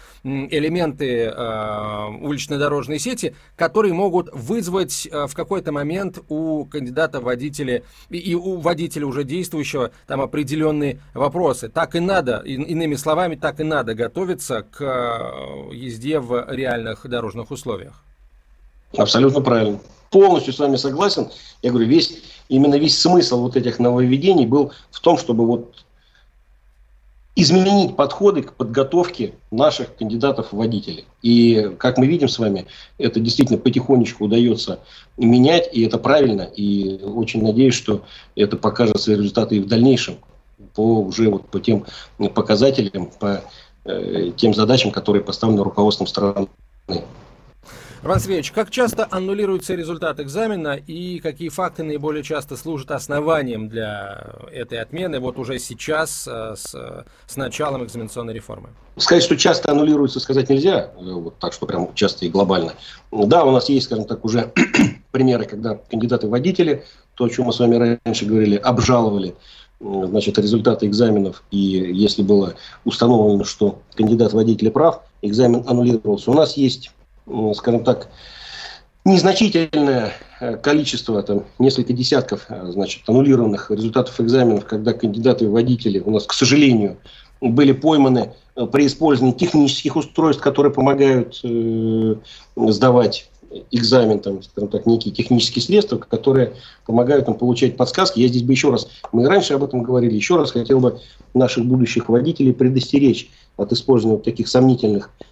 [0.51, 7.83] элементы э, уличной дорожной сети, которые могут вызвать э, в какой-то момент у кандидата водителя
[8.09, 11.69] и, и у водителя уже действующего там определенные вопросы.
[11.69, 17.09] Так и надо, и, иными словами, так и надо готовиться к э, езде в реальных
[17.09, 18.05] дорожных условиях.
[18.97, 19.79] Абсолютно правильно.
[20.11, 21.29] Полностью с вами согласен.
[21.63, 25.85] Я говорю, весь, именно весь смысл вот этих нововведений был в том, чтобы вот
[27.37, 31.05] изменить подходы к подготовке наших кандидатов в водители.
[31.23, 32.67] И, как мы видим с вами,
[32.99, 34.81] это действительно потихонечку удается
[35.17, 36.43] менять, и это правильно.
[36.43, 38.03] И очень надеюсь, что
[38.35, 40.17] это покажет свои результаты и в дальнейшем
[40.75, 41.87] по уже вот по тем
[42.35, 43.43] показателям, по
[43.85, 46.49] э, тем задачам, которые поставлены руководством страны.
[48.03, 54.27] Роман Сергеевич, как часто аннулируется результат экзамена и какие факты наиболее часто служат основанием для
[54.51, 58.71] этой отмены вот уже сейчас э, с, с началом экзаменационной реформы?
[58.97, 62.73] Сказать, что часто аннулируется, сказать нельзя, э, вот так что прям часто и глобально.
[63.13, 64.51] Да, у нас есть, скажем так, уже
[65.11, 66.85] примеры, когда кандидаты в водители,
[67.17, 69.35] то, о чем мы с вами раньше говорили, обжаловали
[69.79, 72.55] значит, результаты экзаменов, и если было
[72.87, 76.31] установлено, что кандидат водителя прав, экзамен аннулировался.
[76.31, 76.93] У нас есть
[77.55, 78.09] скажем так,
[79.05, 86.01] незначительное э, количество, там, несколько десятков, э, значит, аннулированных результатов экзаменов, когда кандидаты в водители
[86.01, 86.99] у нас, к сожалению,
[87.41, 92.15] были пойманы э, при использовании технических устройств, которые помогают э,
[92.57, 93.31] сдавать
[93.73, 96.53] экзамен, там, скажем так, некие технические средства, которые
[96.87, 98.21] помогают нам получать подсказки.
[98.21, 101.01] Я здесь бы еще раз, мы раньше об этом говорили, еще раз хотел бы
[101.35, 105.30] наших будущих водителей предостеречь от использования таких сомнительных Э,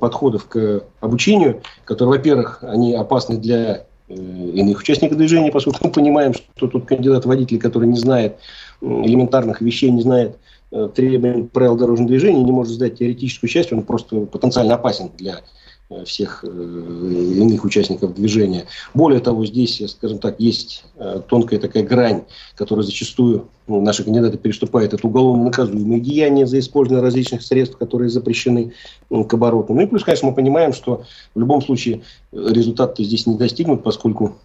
[0.00, 6.34] подходов к обучению, которые, во-первых, они опасны для э, иных участников движения, поскольку мы понимаем,
[6.34, 8.38] что тут кандидат водитель, который не знает
[8.80, 10.38] элементарных вещей, не знает
[10.70, 15.40] э, требований правил дорожного движения, не может сдать теоретическую часть, он просто потенциально опасен для
[15.40, 15.67] Э,
[16.04, 18.66] всех э, иных участников движения.
[18.92, 22.24] Более того, здесь, скажем так, есть э, тонкая такая грань,
[22.56, 24.92] которая зачастую ну, наши кандидаты переступают.
[24.92, 28.72] Это уголовно наказуемые деяния за использование различных средств, которые запрещены
[29.08, 29.72] к обороту.
[29.72, 34.36] Ну и плюс, конечно, мы понимаем, что в любом случае результат здесь не достигнут, поскольку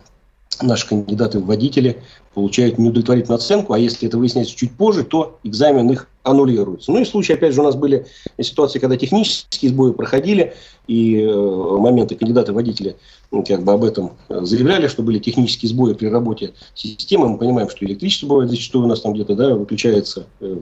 [0.62, 2.02] наши кандидаты водители
[2.34, 6.92] получают неудовлетворительную оценку, а если это выясняется чуть позже, то экзамен их аннулируется.
[6.92, 8.06] Ну и случаи, опять же, у нас были
[8.42, 10.54] ситуации, когда технические сбои проходили,
[10.88, 12.98] и э, моменты кандидаты-водители
[13.32, 17.30] ну, как бы об этом заявляли, что были технические сбои при работе системы.
[17.30, 20.60] Мы понимаем, что электричество бывает зачастую у нас там где-то да, выключается, э,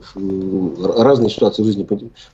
[0.96, 1.86] разные ситуации в жизни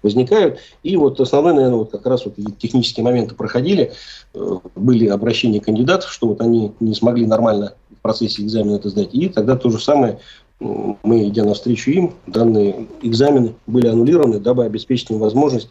[0.02, 0.58] возникают.
[0.82, 3.92] И вот основной, наверное, вот как раз вот технические моменты проходили,
[4.34, 9.14] э, были обращения кандидатов, что вот они не смогли нормально процессе экзамена это сдать.
[9.14, 10.18] И тогда то же самое
[10.60, 15.68] мы, идя навстречу им, данные экзамены были аннулированы, дабы обеспечить им возможность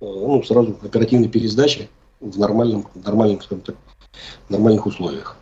[0.00, 1.88] э, ну, сразу оперативной пересдачи
[2.20, 3.76] в нормальном, нормальном, скажем так,
[4.48, 5.36] нормальных условиях.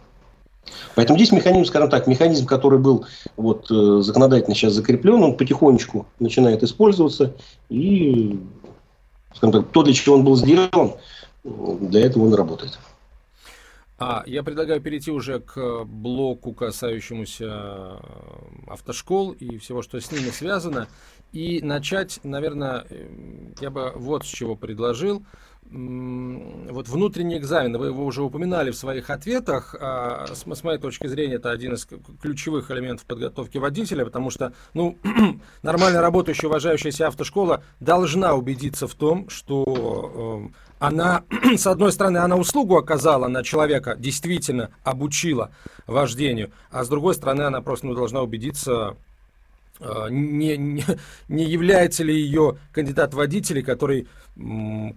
[0.94, 6.06] Поэтому здесь механизм, скажем так, механизм, который был вот, э, законодательно сейчас закреплен, он потихонечку
[6.18, 7.34] начинает использоваться.
[7.70, 8.38] И,
[9.34, 10.92] скажем так, то, для чего он был сделан,
[11.44, 12.78] для этого он работает.
[14.04, 17.98] А, я предлагаю перейти уже к блоку, касающемуся э,
[18.66, 20.88] автошкол и всего, что с ними связано.
[21.30, 23.06] И начать, наверное, э,
[23.60, 25.24] я бы вот с чего предложил.
[25.70, 29.76] Вот внутренний экзамен, вы его уже упоминали в своих ответах.
[29.80, 31.86] А с, моей точки зрения, это один из
[32.20, 34.98] ключевых элементов подготовки водителя, потому что ну,
[35.62, 41.22] нормально работающая, уважающаяся автошкола должна убедиться в том, что э, она,
[41.56, 45.52] с одной стороны, она услугу оказала на человека, действительно обучила
[45.86, 48.96] вождению, а с другой стороны, она просто ну, должна убедиться,
[49.78, 50.84] э, не, не,
[51.28, 54.08] не является ли ее кандидат водителей, который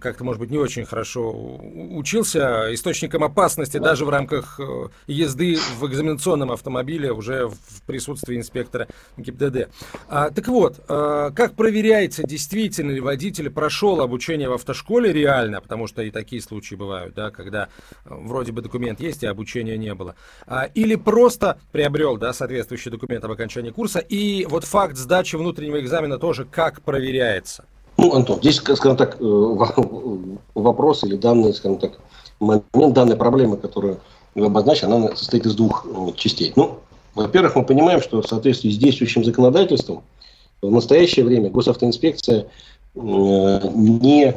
[0.00, 5.86] как-то, может быть, не очень хорошо учился, источником опасности даже в рамках э, езды в
[5.86, 9.68] экзаменационном автомобиле уже в присутствии инспектора ГИБДД.
[10.08, 15.86] А, так вот, а, как проверяется, действительно ли водитель прошел обучение в автошколе реально, потому
[15.86, 19.94] что и такие случаи бывают, да, когда э, вроде бы документ есть, а обучения не
[19.94, 20.14] было,
[20.46, 25.78] а, или просто приобрел да, соответствующий документ об окончании курса, и вот факт сдачи внутреннего
[25.78, 27.66] экзамена тоже как проверяется?
[28.06, 31.98] Ну, Антон, здесь, скажем так, э, вопрос или данный, скажем так,
[32.38, 33.98] момент данной проблемы, которую
[34.36, 36.52] вы обозначили, она состоит из двух э, частей.
[36.54, 36.78] Ну,
[37.16, 40.04] во-первых, мы понимаем, что в соответствии с действующим законодательством
[40.62, 42.46] в настоящее время госавтоинспекция
[42.94, 42.98] э,
[43.74, 44.36] не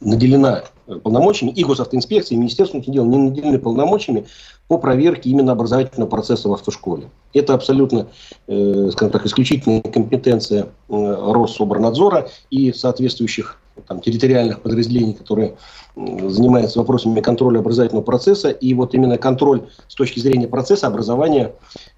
[0.00, 0.64] наделена
[1.02, 4.26] полномочиями, и госавтоинспекция, и Министерство внутренних дел не наделены полномочиями
[4.68, 7.08] по проверке именно образовательного процесса в автошколе.
[7.32, 8.08] Это абсолютно,
[8.46, 15.56] э, скажем так, исключительная компетенция э, Россоборнадзора и соответствующих там, территориальных подразделений, которые
[15.96, 18.50] э, занимаются вопросами контроля образовательного процесса.
[18.50, 21.52] И вот именно контроль с точки зрения процесса образования,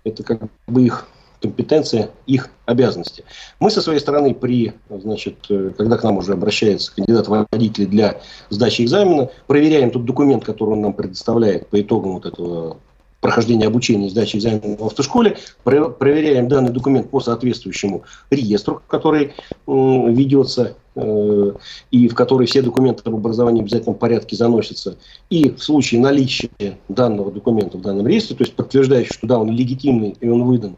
[0.05, 1.07] это как бы их
[1.41, 3.25] компетенция, их обязанности.
[3.61, 8.21] Мы со своей стороны, при, значит, э, когда к нам уже обращается кандидат водитель для
[8.51, 12.79] сдачи экзамена, проверяем тот документ, который он нам предоставляет по итогам вот этого
[13.21, 19.33] прохождения обучения и сдачи экзамена в автошколе, проверяем данный документ по соответствующему реестру, который
[19.67, 21.53] ведется э,
[21.91, 24.97] и в который все документы об образовании в обязательном порядке заносятся.
[25.31, 29.51] И в случае наличия данного документа в данном реестре, то есть подтверждающий, что да, он
[29.51, 30.77] легитимный и он выдан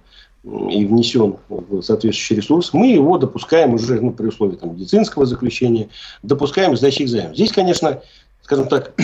[0.70, 5.88] и внесен в соответствующий ресурс, мы его допускаем уже ну, при условии там, медицинского заключения,
[6.22, 7.34] допускаем сдачи экзамена.
[7.34, 8.00] Здесь, конечно,
[8.42, 8.94] скажем так,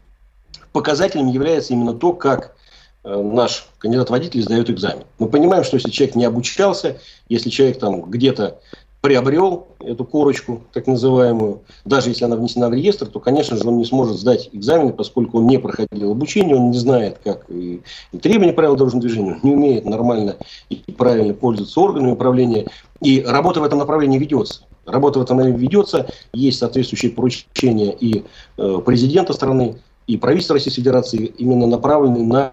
[0.72, 2.56] показателем является именно то, как
[3.04, 5.04] э, наш кандидат-водитель сдает экзамен.
[5.18, 8.60] Мы понимаем, что если человек не обучался, если человек там где-то
[9.02, 13.76] приобрел эту корочку, так называемую, даже если она внесена в реестр, то, конечно же, он
[13.76, 18.18] не сможет сдать экзамены, поскольку он не проходил обучение, он не знает, как и, и
[18.18, 20.36] требования правил дорожного движения, не умеет нормально
[20.70, 22.68] и правильно пользоваться органами управления.
[23.00, 24.62] И работа в этом направлении ведется.
[24.86, 28.24] Работа в этом направлении ведется, есть соответствующие поручения и
[28.56, 32.52] э, президента страны, и правительства Российской Федерации, именно направленные на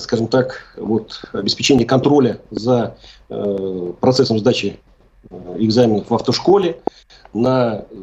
[0.00, 2.96] скажем так, вот, обеспечение контроля за
[3.28, 4.80] э, процессом сдачи
[5.58, 6.80] экзаменов в автошколе,
[7.34, 7.94] на э,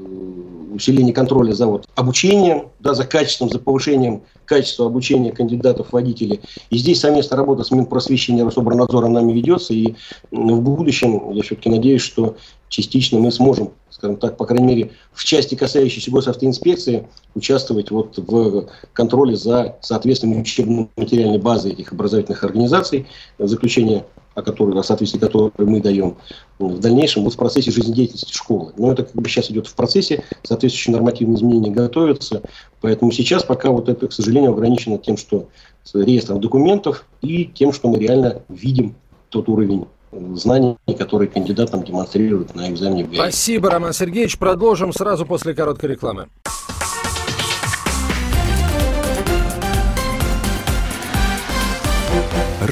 [0.73, 6.41] усиление контроля за вот обучением, да, за качеством, за повышением качества обучения кандидатов-водителей.
[6.69, 9.73] И здесь совместная работа с Минпросвещением Рособорнадзором нами ведется.
[9.73, 9.95] И
[10.31, 12.35] в будущем, я все-таки надеюсь, что
[12.67, 18.69] частично мы сможем, скажем так, по крайней мере, в части, касающейся госавтоинспекции, участвовать вот в
[18.93, 23.05] контроле за соответствием учебно-материальной базы этих образовательных организаций,
[23.37, 26.17] заключение о которой, о соответствии которой мы даем
[26.59, 28.73] в дальнейшем, вот в процессе жизнедеятельности школы.
[28.77, 32.41] Но это как бы сейчас идет в процессе, соответствующие нормативные изменения готовятся,
[32.81, 35.47] поэтому сейчас пока вот это, к сожалению, ограничено тем, что
[35.83, 38.95] с реестром документов и тем, что мы реально видим
[39.29, 43.07] тот уровень знаний, которые кандидат нам демонстрирует на экзамене.
[43.13, 44.37] Спасибо, Роман Сергеевич.
[44.37, 46.27] Продолжим сразу после короткой рекламы.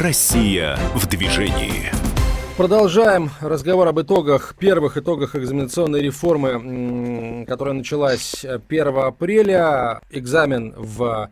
[0.07, 1.91] Россия в движении.
[2.55, 9.99] Продолжаем разговор об итогах, первых итогах экзаменационной реформы, которая началась 1 апреля.
[10.09, 11.29] Экзамен в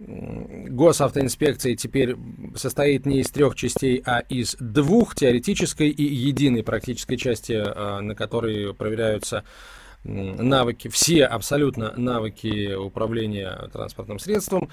[0.00, 2.16] госавтоинспекции теперь
[2.56, 8.16] состоит не из трех частей, а из двух, теоретической и единой практической части, а, на
[8.16, 9.44] которой проверяются
[10.02, 14.70] навыки, все абсолютно навыки управления транспортным средством.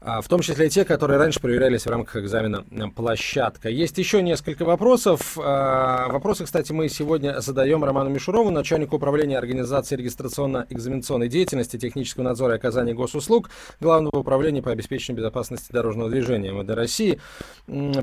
[0.00, 3.68] А, в том числе те, которые раньше проверялись в рамках экзамена «Площадка».
[3.68, 5.36] Есть еще несколько вопросов.
[5.36, 12.54] А, вопросы, кстати, мы сегодня задаем Роману Мишурову, начальнику управления организации регистрационно-экзаменационной деятельности, технического надзора
[12.54, 17.20] и оказания госуслуг Главного управления по обеспечению безопасности дорожного движения МВД России,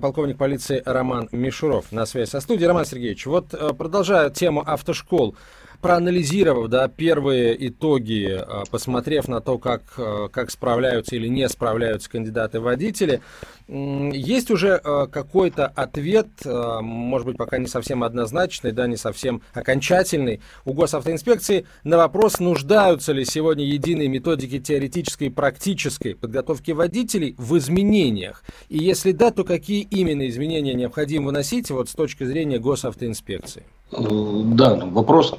[0.01, 2.67] полковник полиции Роман Мишуров на связи со студией.
[2.67, 5.35] Роман Сергеевич, вот э, продолжая тему автошкол,
[5.81, 12.09] проанализировав да, первые итоги, а, посмотрев на то, как, а, как справляются или не справляются
[12.09, 13.21] кандидаты-водители,
[13.67, 20.41] есть уже а, какой-то ответ, может быть, пока не совсем однозначный, да, не совсем окончательный,
[20.65, 27.57] у госавтоинспекции на вопрос, нуждаются ли сегодня единые методики теоретической и практической подготовки водителей в
[27.57, 28.43] изменениях?
[28.69, 33.63] И если да, то какие именно изменения необходимо выносить вот, с точки зрения госавтоинспекции?
[33.91, 35.35] Э, да, вопрос,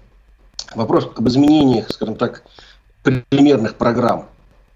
[0.74, 2.44] вопрос об изменениях, скажем так,
[3.02, 4.26] примерных программ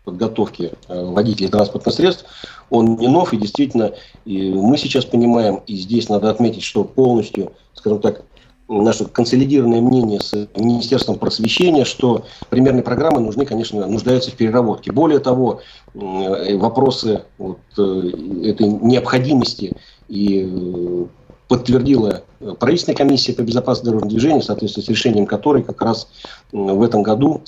[0.04, 2.26] подготовки э, водителей транспортных средств,
[2.70, 3.92] он не нов, и действительно
[4.24, 8.22] и мы сейчас понимаем, и здесь надо отметить, что полностью, скажем так,
[8.68, 14.90] наше консолидированное мнение с Министерством просвещения, что примерные программы нужны, конечно, нуждаются в переработке.
[14.90, 15.61] Более того,
[15.94, 19.76] э, вопросы вот, этой необходимости
[20.09, 21.07] и
[21.48, 22.22] подтвердила
[22.59, 26.09] правительственная комиссия по безопасности дорожного движения, в соответствии с решением которой как раз
[26.53, 27.43] в этом году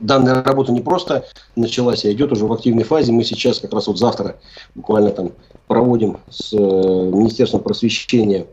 [0.00, 1.24] данная работа не просто
[1.56, 3.12] началась, а идет уже в активной фазе.
[3.12, 4.36] Мы сейчас как раз вот завтра
[4.74, 5.32] буквально там
[5.66, 8.46] проводим с э, Министерством просвещения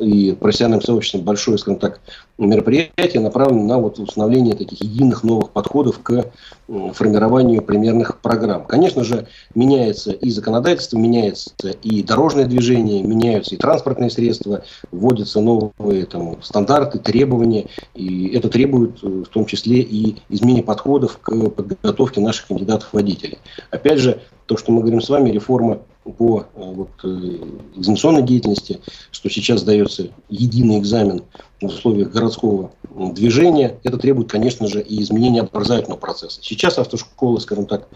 [0.00, 2.00] и профессиональным сообществом большое, скажем так,
[2.38, 6.30] мероприятие, направленное на вот установление таких единых новых подходов к
[6.66, 8.64] формированию примерных программ.
[8.64, 11.52] Конечно же, меняется и законодательство, меняется
[11.82, 14.62] и дорожное движение, меняются и транспортные средства,
[15.04, 21.18] вводятся новые там, стандарты, требования, и это требует э, в том числе и изменения подходов
[21.20, 23.38] к подготовке наших кандидатов-водителей.
[23.70, 27.38] Опять же, то, что мы говорим с вами, реформа по э, вот, э,
[27.76, 28.80] экзаменационной деятельности,
[29.10, 31.22] что сейчас дается единый экзамен
[31.60, 36.40] в условиях городского движения, это требует, конечно же, и изменения образовательного процесса.
[36.42, 37.88] Сейчас автошколы, скажем так,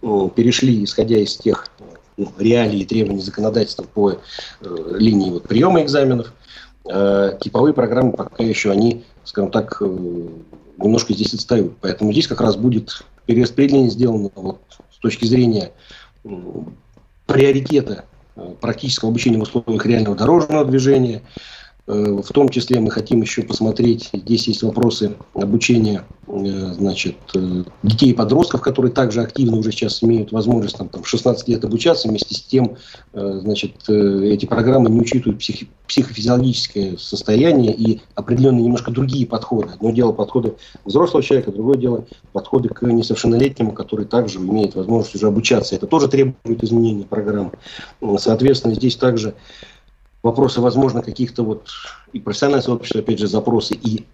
[0.00, 1.68] перешли, исходя из тех
[2.16, 4.18] ну, реалий и требований законодательства по
[4.60, 6.32] линии вот, приема экзаменов,
[6.88, 9.84] э, типовые программы пока еще они, скажем так, э,
[10.78, 11.74] немножко здесь отстают.
[11.80, 14.60] Поэтому здесь как раз будет перераспределение сделано вот,
[14.92, 15.72] с точки зрения
[17.26, 18.04] приоритета
[18.36, 21.22] э, практического обучения в условиях реального дорожного движения,
[21.86, 28.10] в том числе мы хотим еще посмотреть, здесь есть вопросы обучения э, значит, э, детей
[28.10, 32.08] и подростков, которые также активно уже сейчас имеют возможность там, там, в 16 лет обучаться.
[32.08, 32.76] Вместе с тем
[33.12, 39.68] значит, эти программы не учитывают психи- психофизиологическое состояние и определенные немножко другие подходы.
[39.74, 40.54] Одно дело подходы
[40.86, 45.74] взрослого человека, другое дело подходы к несовершеннолетнему, который также имеет возможность уже обучаться.
[45.74, 47.52] Это тоже требует изменения программ.
[48.18, 49.34] Соответственно, здесь также
[50.24, 51.68] вопросы, возможно, каких-то вот
[52.12, 54.04] и профессиональное сообщество, опять же, запросы и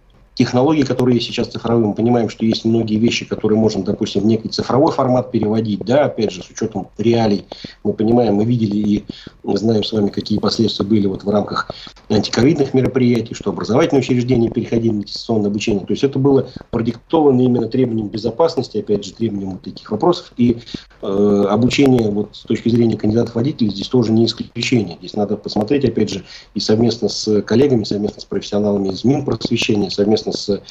[0.41, 4.49] технологии, которые сейчас цифровые, мы понимаем, что есть многие вещи, которые можно, допустим, в некий
[4.49, 7.45] цифровой формат переводить, да, опять же, с учетом реалий.
[7.85, 9.05] Мы понимаем, мы видели и
[9.43, 11.71] мы знаем с вами, какие последствия были вот в рамках
[12.09, 15.85] антиковидных мероприятий, что образовательные учреждения переходили на дистанционное обучение.
[15.85, 20.33] То есть это было продиктовано именно требованием безопасности, опять же, требованием вот таких вопросов.
[20.39, 20.57] И
[21.03, 24.97] э, обучение вот с точки зрения кандидатов водителей здесь тоже не исключение.
[25.01, 26.25] Здесь надо посмотреть, опять же,
[26.55, 30.63] и совместно с коллегами, совместно с профессионалами из Минпросвещения, совместно совместно с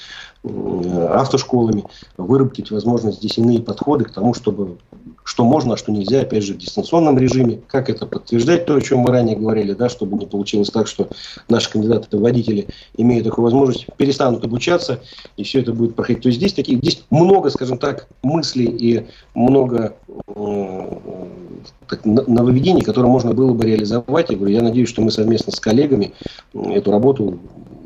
[0.44, 1.86] э, автошколами
[2.18, 4.78] выработать, возможно, здесь иные подходы к тому, чтобы
[5.24, 8.82] что можно, а что нельзя, опять же, в дистанционном режиме, как это подтверждать, то, о
[8.82, 11.10] чем мы ранее говорили, да, чтобы не получилось так, что
[11.50, 15.02] наши кандидаты водители, имея такую возможность, перестанут обучаться,
[15.38, 16.24] и все это будет проходить.
[16.24, 19.96] То есть здесь, такие, здесь много, скажем так, мыслей и много
[20.36, 20.98] э,
[21.88, 24.30] так, нововведений, которые можно было бы реализовать.
[24.30, 26.14] Я говорю, я надеюсь, что мы совместно с коллегами
[26.54, 27.40] эту работу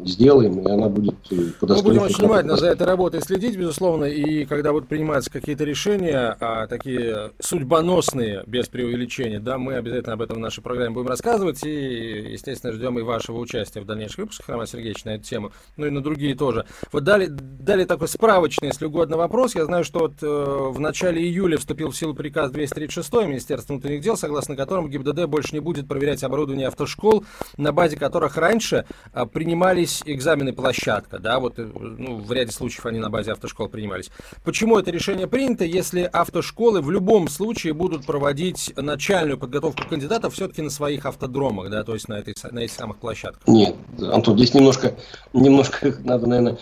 [0.06, 4.06] сделаем, и она будет э, по Мы будем очень внимательно за этой работой следить, безусловно,
[4.06, 10.22] и когда будут приниматься какие-то решения, а, такие судьбоносные, без преувеличения, да, мы обязательно об
[10.22, 14.50] этом в нашей программе будем рассказывать, и, естественно, ждем и вашего участия в дальнейших выпусках,
[14.50, 16.66] Роман Сергеевич, на эту тему, ну и на другие тоже.
[16.92, 19.56] Вот дали, дали такой справочный, если угодно, вопрос.
[19.56, 24.02] Я знаю, что вот э, в начале июля вступил в силу приказ 236 Министерства внутренних
[24.02, 27.24] дел, согласно которому ГИБДД больше не будет проверять оборудование автошкол,
[27.58, 32.86] на базе которых раньше а, принимались экзамены площадка, да, вот э, ну, в ряде случаев
[32.86, 34.10] они на базе автошкол принимались.
[34.44, 40.62] Почему это решение принято, если автошколы в любом случае будут проводить начальную подготовку кандидатов все-таки
[40.62, 43.48] на своих автодромах, да, то есть на, этой, на этих самых площадках?
[43.48, 44.96] Нет, Антон, здесь немножко,
[45.34, 46.58] немножко надо, наверное,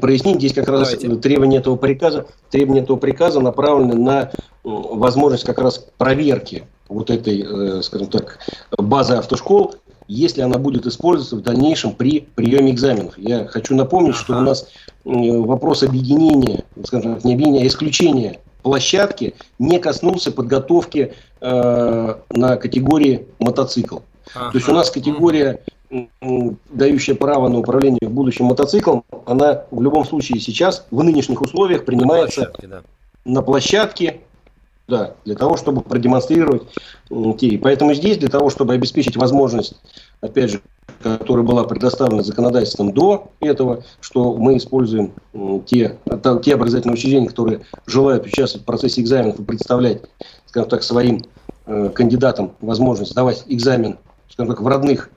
[0.00, 0.38] прояснить.
[0.38, 1.16] Здесь как раз Давайте.
[1.20, 4.32] требования этого приказа, требования этого приказа направлены на
[4.64, 8.38] возможность как раз проверки вот этой, э, скажем так,
[8.76, 9.74] базы автошкол
[10.08, 13.18] если она будет использоваться в дальнейшем при приеме экзаменов.
[13.18, 14.68] Я хочу напомнить, что у нас
[15.04, 23.26] вопрос объединения, скажем так, не объединения, а исключения площадки не коснулся подготовки э, на категории
[23.38, 23.98] мотоцикл.
[24.34, 24.52] Ага.
[24.52, 25.60] То есть у нас категория,
[26.70, 31.84] дающая право на управление в будущем мотоциклом, она в любом случае сейчас в нынешних условиях
[31.84, 32.82] принимается на площадке, да.
[33.24, 34.20] на площадке
[34.88, 36.62] да, для того, чтобы продемонстрировать
[37.38, 37.58] те.
[37.58, 39.74] поэтому здесь, для того, чтобы обеспечить возможность,
[40.20, 40.62] опять же,
[41.02, 45.12] которая была предоставлена законодательством до этого, что мы используем
[45.66, 45.98] те,
[46.42, 50.02] те образовательные учреждения, которые желают участвовать в процессе экзаменов и представлять,
[50.46, 51.24] скажем так, своим
[51.66, 53.98] э, кандидатам возможность сдавать экзамен,
[54.30, 55.10] скажем так, в родных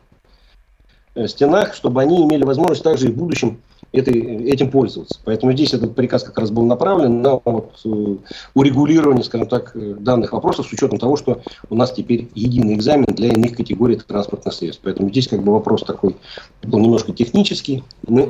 [1.16, 3.62] э, стенах, чтобы они имели возможность также и в будущем
[3.98, 5.20] этой, этим пользоваться.
[5.24, 8.16] Поэтому здесь этот приказ как раз был направлен на вот, э,
[8.54, 13.06] урегулирование, скажем так, э, данных вопросов с учетом того, что у нас теперь единый экзамен
[13.06, 14.82] для иных категорий транспортных средств.
[14.84, 16.16] Поэтому здесь как бы вопрос такой
[16.64, 17.84] был немножко технический.
[18.08, 18.30] Мы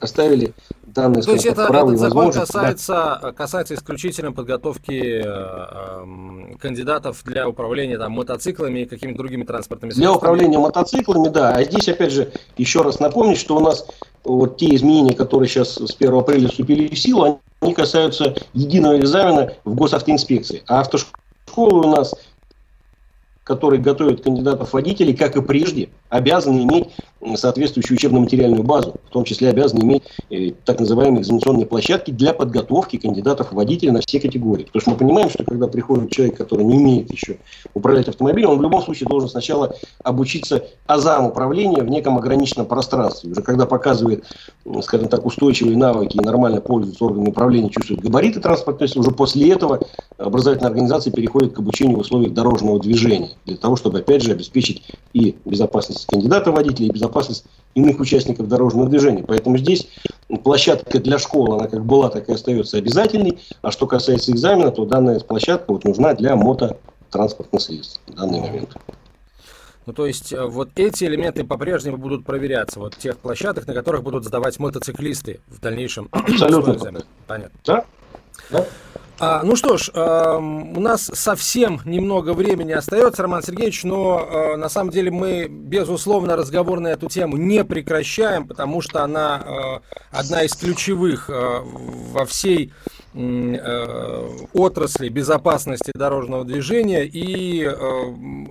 [0.00, 0.52] оставили
[0.94, 3.32] данные, То есть это, этот закон касается, да.
[3.32, 10.12] касается исключительно подготовки э, э, кандидатов для управления там, мотоциклами и какими-то другими транспортными средствами?
[10.12, 11.50] Для управления мотоциклами, да.
[11.54, 13.86] А здесь, опять же, еще раз напомнить, что у нас
[14.24, 19.52] вот те изменения, которые сейчас с 1 апреля вступили в силу, они касаются единого экзамена
[19.64, 20.62] в госавтоинспекции.
[20.66, 22.14] А автошколы у нас
[23.44, 26.88] которые готовят кандидатов водителей, как и прежде, обязаны иметь
[27.36, 32.98] соответствующую учебно-материальную базу, в том числе обязаны иметь э, так называемые экзаменационные площадки для подготовки
[32.98, 34.64] кандидатов водителей на все категории.
[34.64, 37.38] Потому что мы понимаем, что когда приходит человек, который не умеет еще
[37.72, 43.30] управлять автомобилем, он в любом случае должен сначала обучиться азам управления в неком ограниченном пространстве.
[43.30, 44.24] Уже когда показывает,
[44.82, 49.80] скажем так, устойчивые навыки и нормально пользуется органами управления, чувствует габариты транспорта, уже после этого
[50.18, 54.82] образовательная организация переходит к обучению в условиях дорожного движения для того, чтобы, опять же, обеспечить
[55.12, 57.03] и безопасность кандидата водителя, и безопасность
[57.74, 59.24] иных участников дорожного движения.
[59.26, 59.88] Поэтому здесь
[60.42, 63.38] площадка для школы, она как была, так и остается обязательной.
[63.62, 68.76] А что касается экзамена, то данная площадка вот нужна для мототранспортных средств в данный момент.
[69.86, 74.02] Ну, то есть, э, вот эти элементы по-прежнему будут проверяться, вот тех площадок, на которых
[74.02, 76.08] будут сдавать мотоциклисты в дальнейшем.
[76.10, 77.02] Абсолютно.
[77.26, 77.58] Понятно.
[77.66, 77.84] Да?
[78.50, 78.66] Да?
[79.20, 84.56] А, ну что ж, э, у нас совсем немного времени остается, Роман Сергеевич, но э,
[84.56, 89.96] на самом деле мы, безусловно, разговор на эту тему не прекращаем, потому что она э,
[90.10, 92.72] одна из ключевых э, во всей
[93.14, 97.04] отрасли безопасности дорожного движения.
[97.04, 97.72] И, э,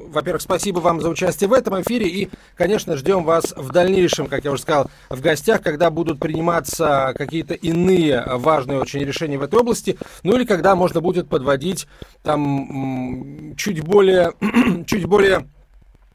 [0.09, 2.07] во-первых, спасибо вам за участие в этом эфире.
[2.07, 7.13] И, конечно, ждем вас в дальнейшем, как я уже сказал, в гостях, когда будут приниматься
[7.17, 9.97] какие-то иные важные очень решения в этой области.
[10.23, 11.87] Ну или когда можно будет подводить
[12.21, 14.31] там чуть более,
[14.85, 15.47] чуть более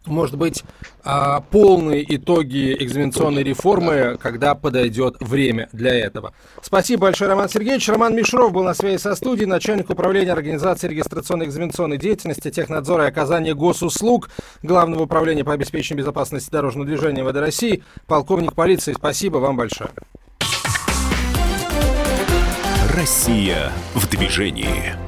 [0.09, 0.65] может быть,
[1.05, 6.33] а, полные итоги экзаменационной реформы, когда подойдет время для этого.
[6.63, 7.89] Спасибо большое, Роман Сергеевич.
[7.89, 13.09] Роман Мишров был на связи со студией, начальник управления организации регистрационной экзаменационной деятельности, технадзора и
[13.09, 14.29] оказания госуслуг
[14.63, 18.93] Главного управления по обеспечению безопасности дорожного движения ВД России, полковник полиции.
[18.93, 19.91] Спасибо вам большое.
[22.95, 25.08] Россия в движении.